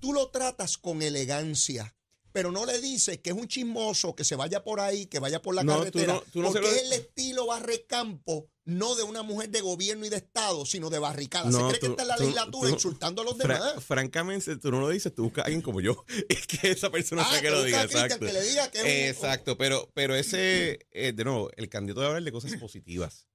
Tú 0.00 0.12
lo 0.12 0.30
tratas 0.30 0.78
con 0.78 1.02
elegancia, 1.02 1.94
pero 2.32 2.50
no 2.50 2.64
le 2.66 2.80
dices 2.80 3.18
que 3.18 3.30
es 3.30 3.36
un 3.36 3.46
chismoso, 3.48 4.14
que 4.14 4.24
se 4.24 4.36
vaya 4.36 4.64
por 4.64 4.80
ahí, 4.80 5.06
que 5.06 5.18
vaya 5.18 5.40
por 5.42 5.54
la 5.54 5.62
No, 5.62 5.74
tú 5.74 5.78
carretera, 5.78 6.14
no- 6.14 6.22
tú 6.32 6.40
no 6.42 6.48
se 6.52 6.60
porque 6.60 6.68
lo- 6.70 6.74
es 6.76 6.82
el 6.84 6.92
estilo 6.94 7.46
barrecampo, 7.46 8.48
no 8.64 8.94
de 8.94 9.02
una 9.02 9.22
mujer 9.22 9.50
de 9.50 9.60
gobierno 9.60 10.06
y 10.06 10.08
de 10.08 10.16
Estado, 10.16 10.64
sino 10.66 10.88
de 10.90 10.98
barricada. 10.98 11.50
No, 11.50 11.58
se 11.58 11.64
cree 11.68 11.80
que 11.80 11.86
tú- 11.86 11.92
está 11.92 12.02
en 12.02 12.08
la 12.08 12.16
tú- 12.16 12.22
legislatura 12.22 12.70
insultando 12.70 13.22
a 13.22 13.24
los 13.24 13.36
fra- 13.36 13.54
demás. 13.54 13.84
francamente, 13.84 14.56
tú 14.56 14.70
no 14.70 14.80
lo 14.80 14.88
dices, 14.88 15.14
tú 15.14 15.24
buscas 15.24 15.42
a 15.44 15.46
alguien 15.46 15.62
como 15.62 15.80
yo. 15.80 16.04
Es 16.28 16.46
que 16.46 16.70
esa 16.70 16.90
persona 16.90 17.22
Ah, 17.22 17.30
sea 17.30 17.40
que 17.42 17.48
te 17.48 17.54
lo 17.54 17.64
diga. 17.64 17.82
Exacto. 17.82 18.18
que 18.26 18.32
le 18.32 18.42
diga 18.42 18.70
que 18.70 18.78
es 18.78 18.84
un- 18.84 18.90
Exacto, 19.16 19.58
pero, 19.58 19.90
pero 19.94 20.14
ese, 20.14 20.78
eh, 20.92 21.12
de 21.12 21.24
nuevo, 21.24 21.50
el 21.56 21.68
candidato 21.68 22.00
debe 22.00 22.08
hablar 22.10 22.22
de 22.24 22.32
cosas 22.32 22.54
positivas. 22.56 23.26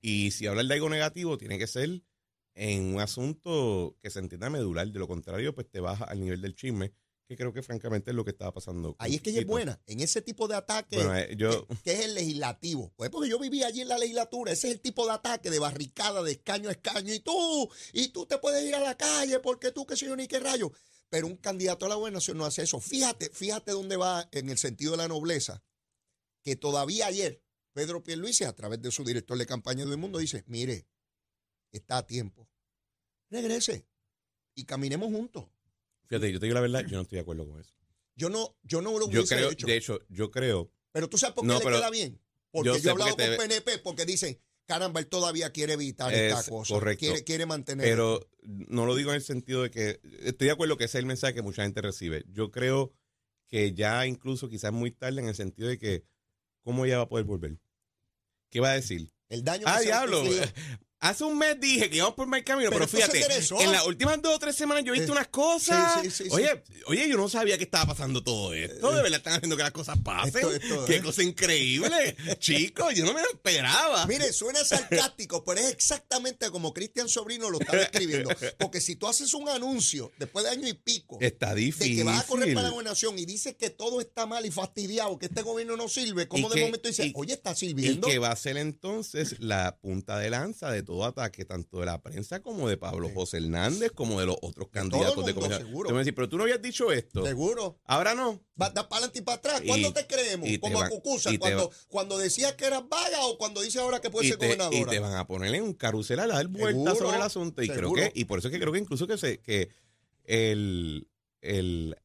Y 0.00 0.30
si 0.32 0.46
hablar 0.46 0.66
de 0.66 0.74
algo 0.74 0.88
negativo, 0.88 1.38
tiene 1.38 1.58
que 1.58 1.66
ser 1.66 2.02
en 2.54 2.94
un 2.94 3.00
asunto 3.00 3.96
que 4.02 4.10
se 4.10 4.18
entienda 4.18 4.50
medular. 4.50 4.88
De 4.88 4.98
lo 4.98 5.06
contrario, 5.08 5.54
pues 5.54 5.70
te 5.70 5.78
baja 5.80 6.04
al 6.04 6.20
nivel 6.20 6.40
del 6.42 6.54
chisme, 6.56 6.92
que 7.28 7.36
creo 7.36 7.52
que 7.52 7.62
francamente 7.62 8.10
es 8.10 8.16
lo 8.16 8.24
que 8.24 8.30
estaba 8.30 8.54
pasando. 8.54 8.96
Ahí 8.98 9.16
es 9.16 9.20
que 9.20 9.28
ella 9.28 9.40
es 9.40 9.46
buena, 9.46 9.78
en 9.86 10.00
ese 10.00 10.22
tipo 10.22 10.48
de 10.48 10.56
ataque. 10.56 10.96
Bueno, 10.96 11.14
eh, 11.14 11.36
yo, 11.36 11.66
que, 11.66 11.76
que 11.76 11.92
es 11.92 12.00
el 12.06 12.14
legislativo. 12.14 12.90
Pues 12.96 13.10
porque 13.10 13.28
yo 13.28 13.38
viví 13.38 13.62
allí 13.62 13.82
en 13.82 13.88
la 13.88 13.98
legislatura. 13.98 14.52
Ese 14.52 14.68
es 14.68 14.74
el 14.74 14.80
tipo 14.80 15.04
de 15.04 15.12
ataque, 15.12 15.50
de 15.50 15.58
barricada, 15.58 16.22
de 16.22 16.32
escaño 16.32 16.70
a 16.70 16.72
escaño. 16.72 17.12
Y 17.12 17.20
tú, 17.20 17.70
y 17.92 18.08
tú 18.08 18.24
te 18.24 18.38
puedes 18.38 18.64
ir 18.64 18.74
a 18.74 18.80
la 18.80 18.96
calle 18.96 19.40
porque 19.40 19.72
tú, 19.72 19.84
qué 19.84 19.94
sé 19.94 20.06
yo, 20.06 20.16
ni 20.16 20.26
qué 20.26 20.40
rayo. 20.40 20.72
Pero 21.10 21.26
un 21.26 21.36
candidato 21.36 21.84
a 21.84 21.90
la 21.90 21.96
gobernación 21.96 22.38
no 22.38 22.46
hace 22.46 22.62
eso. 22.62 22.80
Fíjate, 22.80 23.28
fíjate 23.28 23.72
dónde 23.72 23.98
va 23.98 24.26
en 24.32 24.48
el 24.48 24.56
sentido 24.56 24.92
de 24.92 24.96
la 24.96 25.08
nobleza, 25.08 25.62
que 26.42 26.56
todavía 26.56 27.06
ayer 27.08 27.42
Pedro 27.74 28.02
Pierluisi, 28.02 28.44
a 28.44 28.54
través 28.54 28.80
de 28.80 28.90
su 28.90 29.04
director 29.04 29.36
de 29.36 29.44
campaña 29.44 29.84
del 29.84 29.98
mundo, 29.98 30.18
dice, 30.18 30.44
mire, 30.46 30.88
está 31.72 31.98
a 31.98 32.06
tiempo. 32.06 32.48
Regrese 33.28 33.86
y 34.54 34.64
caminemos 34.64 35.10
juntos. 35.10 35.44
Fíjate, 36.08 36.32
yo 36.32 36.40
te 36.40 36.46
digo 36.46 36.54
la 36.54 36.60
verdad, 36.60 36.84
yo 36.86 36.96
no 36.96 37.02
estoy 37.02 37.16
de 37.16 37.22
acuerdo 37.22 37.46
con 37.48 37.60
eso. 37.60 37.72
Yo 38.16 38.28
no, 38.30 38.56
yo 38.64 38.82
no 38.82 38.90
lo 38.98 39.08
Yo 39.10 39.20
hubiese 39.20 39.36
creo, 39.36 39.50
hecho. 39.52 39.66
de 39.66 39.76
hecho, 39.76 40.00
yo 40.08 40.30
creo, 40.30 40.72
Pero 40.92 41.08
tú 41.08 41.16
sabes 41.18 41.34
por 41.34 41.44
qué 41.44 41.48
No, 41.48 41.58
le 41.60 41.64
queda 41.64 41.90
bien. 41.90 42.20
Porque 42.50 42.80
yo 42.80 42.88
he 42.88 42.90
hablado 42.90 43.16
con 43.16 43.36
PNP 43.36 43.78
porque 43.78 44.04
dicen, 44.06 44.40
caramba, 44.66 44.98
él 45.00 45.06
todavía 45.06 45.52
quiere 45.52 45.74
evitar 45.74 46.12
Es 46.12 46.32
esta 46.32 46.50
cosa. 46.50 46.74
correcto. 46.74 46.98
Quiere, 47.00 47.22
quiere 47.24 47.46
mantener. 47.46 47.86
pero 47.86 48.28
no 48.42 48.86
lo 48.86 48.96
digo 48.96 49.10
en 49.10 49.16
el 49.16 49.22
sentido 49.22 49.62
de 49.62 49.70
que, 49.70 50.00
estoy 50.22 50.46
de 50.46 50.52
acuerdo 50.52 50.76
que 50.76 50.84
ese 50.84 50.98
es 50.98 51.02
el 51.02 51.06
mensaje 51.06 51.34
que 51.34 51.42
mucha 51.42 51.62
gente 51.62 51.80
recibe. 51.82 52.24
Yo 52.28 52.50
creo 52.50 52.92
que 53.46 53.72
ya 53.74 54.04
incluso 54.06 54.48
quizás 54.48 54.72
muy 54.72 54.90
tarde 54.90 55.20
en 55.20 55.28
el 55.28 55.34
sentido 55.34 55.68
de 55.68 55.78
que, 55.78 56.04
¿cómo 56.62 56.84
ella 56.86 56.96
va 56.98 57.04
a 57.04 57.08
poder 57.08 57.24
volver? 57.26 57.58
¿Qué 58.50 58.60
va 58.60 58.70
a 58.72 58.74
decir? 58.74 59.10
el 59.28 59.44
daño 59.44 59.64
Ah, 59.68 59.80
diablo. 59.80 60.22
Hace 61.00 61.22
un 61.22 61.38
mes 61.38 61.60
dije 61.60 61.88
que 61.88 61.96
íbamos 61.98 62.14
por 62.14 62.26
mal 62.26 62.42
camino, 62.42 62.70
Pero 62.70 62.84
pero, 62.88 62.98
fíjate, 63.06 63.24
en 63.62 63.70
las 63.72 63.86
últimas 63.86 64.20
dos 64.20 64.34
o 64.34 64.38
tres 64.40 64.56
semanas 64.56 64.82
yo 64.84 64.92
he 64.92 64.98
visto 64.98 65.12
Eh, 65.12 65.16
unas 65.16 65.28
cosas. 65.28 66.02
sí, 66.02 66.10
sí, 66.10 66.24
sí, 66.24 66.28
oye, 66.32 66.60
oye, 66.86 67.08
yo 67.08 67.16
no 67.16 67.28
sabía 67.28 67.56
que 67.56 67.62
estaba 67.62 67.86
pasando 67.86 68.20
todo 68.24 68.52
esto. 68.52 68.90
De 68.92 69.02
verdad 69.02 69.18
están 69.18 69.34
haciendo 69.34 69.56
que 69.56 69.62
las 69.62 69.70
cosas 69.70 69.96
pasen. 70.02 70.34
Esto- 70.36 70.52
esto, 70.52 70.84
Qué 70.86 70.96
eh. 70.96 71.02
cosa 71.02 71.22
increíble. 71.22 72.16
Chicos, 72.40 72.94
yo 72.96 73.04
no 73.04 73.14
me 73.14 73.22
lo 73.22 73.28
esperaba. 73.30 74.06
Mire, 74.06 74.32
suena 74.32 74.64
sarcástico, 74.64 75.44
pero 75.46 75.60
es 75.60 75.70
exactamente 75.70 76.50
como 76.50 76.74
Cristian 76.74 77.08
Sobrino 77.08 77.48
lo 77.48 77.60
está 77.60 77.76
describiendo. 77.76 78.30
Porque 78.58 78.80
si 78.80 78.96
tú 78.96 79.06
haces 79.06 79.32
un 79.34 79.48
anuncio 79.48 80.10
después 80.18 80.44
de 80.46 80.50
año 80.50 80.66
y 80.66 80.72
pico 80.72 81.18
Está 81.20 81.54
de 81.54 81.60
difícil. 81.60 81.96
que 81.96 82.02
vas 82.02 82.24
a 82.24 82.26
correr 82.26 82.54
para 82.54 82.66
la 82.66 82.70
gobernación 82.72 83.16
y 83.20 83.24
dices 83.24 83.54
que 83.56 83.70
todo 83.70 84.00
está 84.00 84.26
mal 84.26 84.44
y 84.46 84.50
fastidiado, 84.50 85.16
que 85.16 85.26
este 85.26 85.42
gobierno 85.42 85.76
no 85.76 85.88
sirve, 85.88 86.26
como 86.26 86.48
Y 86.48 86.50
de 86.50 86.54
que- 86.56 86.64
momento 86.66 86.88
dices, 86.88 87.06
y- 87.06 87.12
oye, 87.14 87.34
está 87.34 87.52
y 87.52 87.56
sirviendo. 87.56 88.08
que 88.08 88.18
va 88.18 88.32
a 88.32 88.36
ser 88.36 88.56
entonces 88.56 89.36
la 89.38 89.78
punta 89.80 90.18
de 90.18 90.30
lanza 90.30 90.72
de 90.72 90.87
todo 90.88 91.04
ataque, 91.04 91.44
tanto 91.44 91.80
de 91.80 91.84
la 91.84 92.00
prensa 92.00 92.40
como 92.40 92.66
de 92.66 92.78
Pablo 92.78 93.10
José 93.14 93.36
Hernández, 93.36 93.92
como 93.94 94.18
de 94.20 94.24
los 94.24 94.36
otros 94.40 94.68
candidatos 94.70 95.16
todo 95.16 95.28
el 95.28 95.34
de 95.34 95.40
mundo, 95.42 95.56
seguro. 95.58 95.88
Vas 95.90 95.96
a 95.96 95.98
decir, 95.98 96.14
pero 96.14 96.30
tú 96.30 96.38
no 96.38 96.44
habías 96.44 96.62
dicho 96.62 96.90
esto. 96.90 97.26
Seguro. 97.26 97.78
Ahora 97.84 98.14
no. 98.14 98.40
Va, 98.60 98.70
da 98.70 98.88
para 98.88 99.00
adelante 99.04 99.18
y 99.18 99.22
para 99.22 99.36
atrás. 99.36 99.60
Y- 99.62 99.66
¿Cuándo 99.68 99.92
te 99.92 100.06
creemos? 100.06 100.48
y 100.48 100.52
te 100.52 100.60
Como 100.60 100.80
a 100.80 100.88
Cucusa, 100.88 101.30
y 101.30 101.36
cuando, 101.36 101.70
cuando 101.88 102.16
decías 102.16 102.54
que 102.54 102.64
eras 102.64 102.88
vaga 102.88 103.26
o 103.26 103.36
cuando 103.36 103.60
dice 103.60 103.78
ahora 103.80 104.00
que 104.00 104.08
puede 104.08 104.28
y 104.28 104.30
ser 104.30 104.38
te, 104.38 104.46
y 104.46 104.48
gobernadora. 104.56 104.90
te 104.90 104.98
van 104.98 105.14
a 105.16 105.26
poner 105.26 105.54
en 105.54 105.62
un 105.62 105.74
carrusel 105.74 106.20
a 106.20 106.26
dar 106.26 106.46
vueltas 106.48 106.84
Seguro, 106.94 106.96
sobre 107.04 107.16
el 107.16 107.22
asunto. 107.22 107.62
Y 107.62 107.68
creo 107.68 107.80
seguro. 107.80 108.02
que, 108.02 108.12
y 108.14 108.24
por 108.24 108.38
eso 108.38 108.48
es 108.48 108.52
que 108.54 108.58
creo 108.60 108.72
que 108.72 108.78
incluso 108.78 109.06
que 109.06 109.18
se, 109.18 109.40
que 109.40 109.68
el, 110.24 111.06
el 111.42 111.96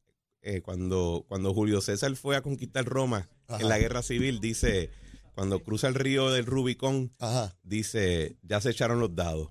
eh, 0.42 0.60
cuando, 0.60 1.24
cuando 1.26 1.54
Julio 1.54 1.80
César 1.80 2.14
fue 2.16 2.36
a 2.36 2.42
conquistar 2.42 2.84
Roma 2.84 3.30
Ajá. 3.48 3.62
en 3.62 3.68
la 3.70 3.78
guerra 3.78 4.02
civil, 4.02 4.40
dice, 4.40 4.90
cuando 5.34 5.62
cruza 5.62 5.88
el 5.88 5.94
río 5.94 6.30
del 6.30 6.46
Rubicón, 6.46 7.14
Ajá. 7.18 7.56
dice, 7.62 8.36
ya 8.42 8.60
se 8.60 8.70
echaron 8.70 9.00
los 9.00 9.14
dados. 9.14 9.48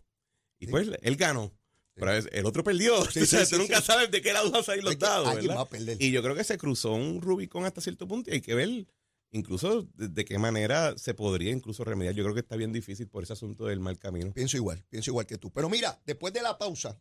Y 0.59 0.67
pues 0.67 0.89
él 1.01 1.15
ganó. 1.17 1.53
Pero 1.95 2.11
el 2.11 2.45
otro 2.45 2.63
perdió. 2.63 3.03
Sí, 3.11 3.19
o 3.23 3.25
sea, 3.25 3.45
sí, 3.45 3.51
tú 3.55 3.61
nunca 3.61 3.81
sabes 3.81 4.09
de 4.09 4.21
qué 4.21 4.33
lado 4.33 4.49
van 4.49 4.61
a 4.61 4.63
salir 4.63 4.83
los 4.83 4.97
dados, 4.97 5.35
¿verdad? 5.35 5.57
va 5.57 5.61
a 5.61 5.69
perder. 5.69 6.01
Y 6.01 6.11
yo 6.11 6.23
creo 6.23 6.35
que 6.35 6.43
se 6.43 6.57
cruzó 6.57 6.93
un 6.93 7.21
Rubicón 7.21 7.65
hasta 7.65 7.81
cierto 7.81 8.07
punto 8.07 8.31
y 8.31 8.35
hay 8.35 8.41
que 8.41 8.55
ver 8.55 8.87
incluso 9.31 9.83
de, 9.95 10.07
de 10.07 10.25
qué 10.25 10.37
manera 10.39 10.97
se 10.97 11.13
podría 11.13 11.51
incluso 11.51 11.83
remediar. 11.83 12.15
Yo 12.15 12.23
creo 12.23 12.33
que 12.33 12.41
está 12.41 12.55
bien 12.55 12.71
difícil 12.71 13.07
por 13.07 13.23
ese 13.23 13.33
asunto 13.33 13.65
del 13.65 13.79
mal 13.79 13.99
camino. 13.99 14.31
Pienso 14.33 14.57
igual, 14.57 14.83
pienso 14.89 15.11
igual 15.11 15.25
que 15.25 15.37
tú. 15.37 15.51
Pero 15.51 15.69
mira, 15.69 16.01
después 16.05 16.33
de 16.33 16.41
la 16.41 16.57
pausa, 16.57 16.97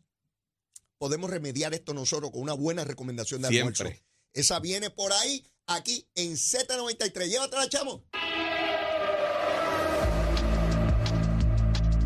podemos 0.97 1.29
remediar 1.29 1.73
esto 1.73 1.93
nosotros 1.93 2.31
con 2.31 2.41
una 2.41 2.53
buena 2.53 2.83
recomendación 2.83 3.41
de 3.41 3.47
almuerzo. 3.47 3.83
Siempre. 3.85 4.03
Esa 4.33 4.59
viene 4.59 4.89
por 4.89 5.13
ahí, 5.13 5.45
aquí 5.67 6.07
en 6.15 6.33
Z93. 6.33 7.27
Llévatela, 7.29 7.69
chamo. 7.69 8.03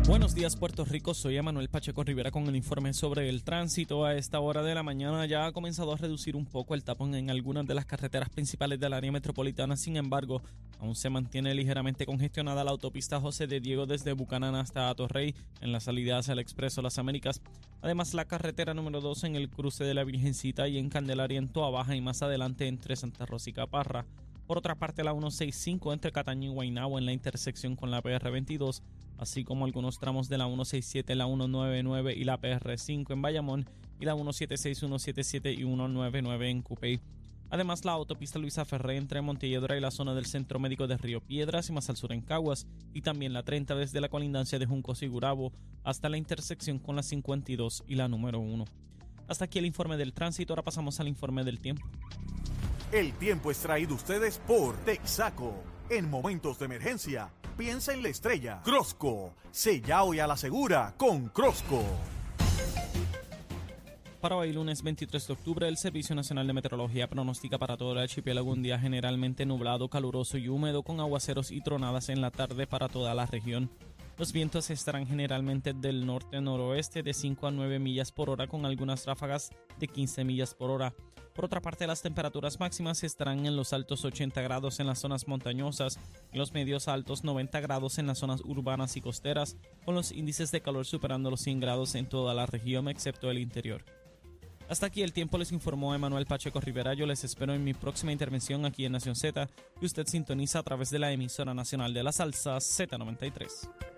Buenos 0.08 0.34
días 0.34 0.56
Puerto 0.56 0.86
Rico, 0.86 1.12
soy 1.12 1.36
Emanuel 1.36 1.68
Pacheco 1.68 2.02
Rivera 2.02 2.30
con 2.30 2.46
el 2.46 2.56
informe 2.56 2.94
sobre 2.94 3.28
el 3.28 3.44
tránsito. 3.44 4.06
A 4.06 4.14
esta 4.14 4.40
hora 4.40 4.62
de 4.62 4.74
la 4.74 4.82
mañana 4.82 5.26
ya 5.26 5.44
ha 5.44 5.52
comenzado 5.52 5.92
a 5.92 5.98
reducir 5.98 6.34
un 6.34 6.46
poco 6.46 6.74
el 6.74 6.82
tapón 6.82 7.14
en 7.14 7.28
algunas 7.28 7.66
de 7.66 7.74
las 7.74 7.84
carreteras 7.84 8.30
principales 8.30 8.80
del 8.80 8.94
área 8.94 9.12
metropolitana, 9.12 9.76
sin 9.76 9.98
embargo, 9.98 10.40
aún 10.80 10.94
se 10.94 11.10
mantiene 11.10 11.54
ligeramente 11.54 12.06
congestionada 12.06 12.64
la 12.64 12.70
autopista 12.70 13.20
José 13.20 13.46
de 13.46 13.60
Diego 13.60 13.84
desde 13.84 14.14
Bucanán 14.14 14.54
hasta 14.54 14.88
Atorrey 14.88 15.34
en 15.60 15.72
la 15.72 15.80
salida 15.80 16.16
hacia 16.16 16.32
el 16.32 16.38
Expreso 16.38 16.80
Las 16.80 16.98
Américas. 16.98 17.42
Además, 17.82 18.14
la 18.14 18.24
carretera 18.24 18.72
número 18.72 19.02
2 19.02 19.24
en 19.24 19.36
el 19.36 19.50
cruce 19.50 19.84
de 19.84 19.92
la 19.92 20.04
Virgencita 20.04 20.68
y 20.68 20.78
en 20.78 20.88
Candelaria 20.88 21.38
en 21.38 21.48
Toa 21.48 21.68
Baja 21.68 21.94
y 21.94 22.00
más 22.00 22.22
adelante 22.22 22.66
entre 22.66 22.96
Santa 22.96 23.26
Rosa 23.26 23.50
y 23.50 23.52
Caparra. 23.52 24.06
Por 24.48 24.56
otra 24.56 24.76
parte, 24.76 25.04
la 25.04 25.12
165 25.12 25.92
entre 25.92 26.10
Cataño 26.10 26.50
y 26.50 26.54
Guaynabo 26.54 26.98
en 26.98 27.04
la 27.04 27.12
intersección 27.12 27.76
con 27.76 27.90
la 27.90 28.02
PR22, 28.02 28.80
así 29.18 29.44
como 29.44 29.66
algunos 29.66 29.98
tramos 29.98 30.30
de 30.30 30.38
la 30.38 30.46
167, 30.46 31.14
la 31.14 31.26
199 31.26 32.14
y 32.16 32.24
la 32.24 32.40
PR5 32.40 33.12
en 33.12 33.20
Bayamón 33.20 33.68
y 34.00 34.06
la 34.06 34.14
176, 34.14 34.78
177 34.78 35.52
y 35.52 35.56
199 35.58 36.48
en 36.48 36.62
Cupey. 36.62 36.98
Además, 37.50 37.84
la 37.84 37.92
autopista 37.92 38.38
Luisa 38.38 38.64
Ferré 38.64 38.96
entre 38.96 39.20
Montelledra 39.20 39.76
y 39.76 39.80
la 39.82 39.90
zona 39.90 40.14
del 40.14 40.24
Centro 40.24 40.58
Médico 40.58 40.86
de 40.86 40.96
Río 40.96 41.20
Piedras 41.20 41.68
y 41.68 41.72
más 41.74 41.90
al 41.90 41.98
sur 41.98 42.14
en 42.14 42.22
Caguas, 42.22 42.66
y 42.94 43.02
también 43.02 43.34
la 43.34 43.42
30 43.42 43.74
desde 43.74 44.00
la 44.00 44.08
colindancia 44.08 44.58
de 44.58 44.64
Juncos 44.64 45.02
y 45.02 45.08
Gurabo 45.08 45.52
hasta 45.84 46.08
la 46.08 46.16
intersección 46.16 46.78
con 46.78 46.96
la 46.96 47.02
52 47.02 47.84
y 47.86 47.96
la 47.96 48.08
número 48.08 48.40
1. 48.40 48.64
Hasta 49.28 49.44
aquí 49.44 49.58
el 49.58 49.66
informe 49.66 49.98
del 49.98 50.14
tránsito, 50.14 50.54
ahora 50.54 50.62
pasamos 50.62 51.00
al 51.00 51.08
informe 51.08 51.44
del 51.44 51.60
tiempo. 51.60 51.86
El 52.90 53.12
tiempo 53.12 53.50
es 53.50 53.58
traído 53.58 53.94
ustedes 53.94 54.38
por 54.38 54.74
Texaco. 54.78 55.62
En 55.90 56.08
momentos 56.08 56.58
de 56.58 56.64
emergencia, 56.64 57.30
piensa 57.58 57.92
en 57.92 58.02
la 58.02 58.08
estrella. 58.08 58.62
Crosco, 58.64 59.34
sella 59.50 60.04
hoy 60.04 60.20
a 60.20 60.26
la 60.26 60.38
segura 60.38 60.94
con 60.96 61.28
Crosco. 61.28 61.82
Para 64.22 64.36
hoy, 64.36 64.54
lunes 64.54 64.82
23 64.82 65.26
de 65.26 65.32
octubre, 65.34 65.68
el 65.68 65.76
Servicio 65.76 66.14
Nacional 66.14 66.46
de 66.46 66.54
Meteorología 66.54 67.10
pronostica 67.10 67.58
para 67.58 67.76
todo 67.76 67.92
el 67.92 67.98
archipiélago 67.98 68.50
un 68.50 68.62
día 68.62 68.78
generalmente 68.78 69.44
nublado, 69.44 69.90
caluroso 69.90 70.38
y 70.38 70.48
húmedo 70.48 70.82
con 70.82 70.98
aguaceros 70.98 71.50
y 71.50 71.60
tronadas 71.60 72.08
en 72.08 72.22
la 72.22 72.30
tarde 72.30 72.66
para 72.66 72.88
toda 72.88 73.14
la 73.14 73.26
región. 73.26 73.70
Los 74.18 74.32
vientos 74.32 74.68
estarán 74.70 75.06
generalmente 75.06 75.72
del 75.72 76.04
norte-noroeste 76.04 77.04
de 77.04 77.14
5 77.14 77.46
a 77.46 77.50
9 77.52 77.78
millas 77.78 78.10
por 78.10 78.30
hora 78.30 78.48
con 78.48 78.66
algunas 78.66 79.06
ráfagas 79.06 79.50
de 79.78 79.86
15 79.86 80.24
millas 80.24 80.54
por 80.54 80.72
hora. 80.72 80.92
Por 81.36 81.44
otra 81.44 81.60
parte, 81.60 81.86
las 81.86 82.02
temperaturas 82.02 82.58
máximas 82.58 83.04
estarán 83.04 83.46
en 83.46 83.54
los 83.54 83.72
altos 83.72 84.04
80 84.04 84.42
grados 84.42 84.80
en 84.80 84.88
las 84.88 84.98
zonas 84.98 85.28
montañosas 85.28 86.00
y 86.32 86.38
los 86.38 86.52
medios 86.52 86.88
altos 86.88 87.22
90 87.22 87.60
grados 87.60 87.98
en 87.98 88.08
las 88.08 88.18
zonas 88.18 88.40
urbanas 88.44 88.96
y 88.96 89.00
costeras, 89.00 89.56
con 89.84 89.94
los 89.94 90.10
índices 90.10 90.50
de 90.50 90.62
calor 90.62 90.84
superando 90.84 91.30
los 91.30 91.40
100 91.42 91.60
grados 91.60 91.94
en 91.94 92.08
toda 92.08 92.34
la 92.34 92.46
región 92.46 92.88
excepto 92.88 93.30
el 93.30 93.38
interior. 93.38 93.84
Hasta 94.68 94.86
aquí 94.86 95.02
el 95.02 95.12
tiempo 95.12 95.38
les 95.38 95.52
informó 95.52 95.94
Emanuel 95.94 96.26
Pacheco 96.26 96.60
Rivera. 96.60 96.92
Yo 96.92 97.06
les 97.06 97.22
espero 97.22 97.54
en 97.54 97.62
mi 97.62 97.72
próxima 97.72 98.10
intervención 98.10 98.66
aquí 98.66 98.84
en 98.84 98.92
Nación 98.92 99.14
Z, 99.14 99.48
que 99.78 99.86
usted 99.86 100.08
sintoniza 100.08 100.58
a 100.58 100.64
través 100.64 100.90
de 100.90 100.98
la 100.98 101.12
emisora 101.12 101.54
nacional 101.54 101.94
de 101.94 102.02
la 102.02 102.10
salsa 102.10 102.56
Z93. 102.56 103.97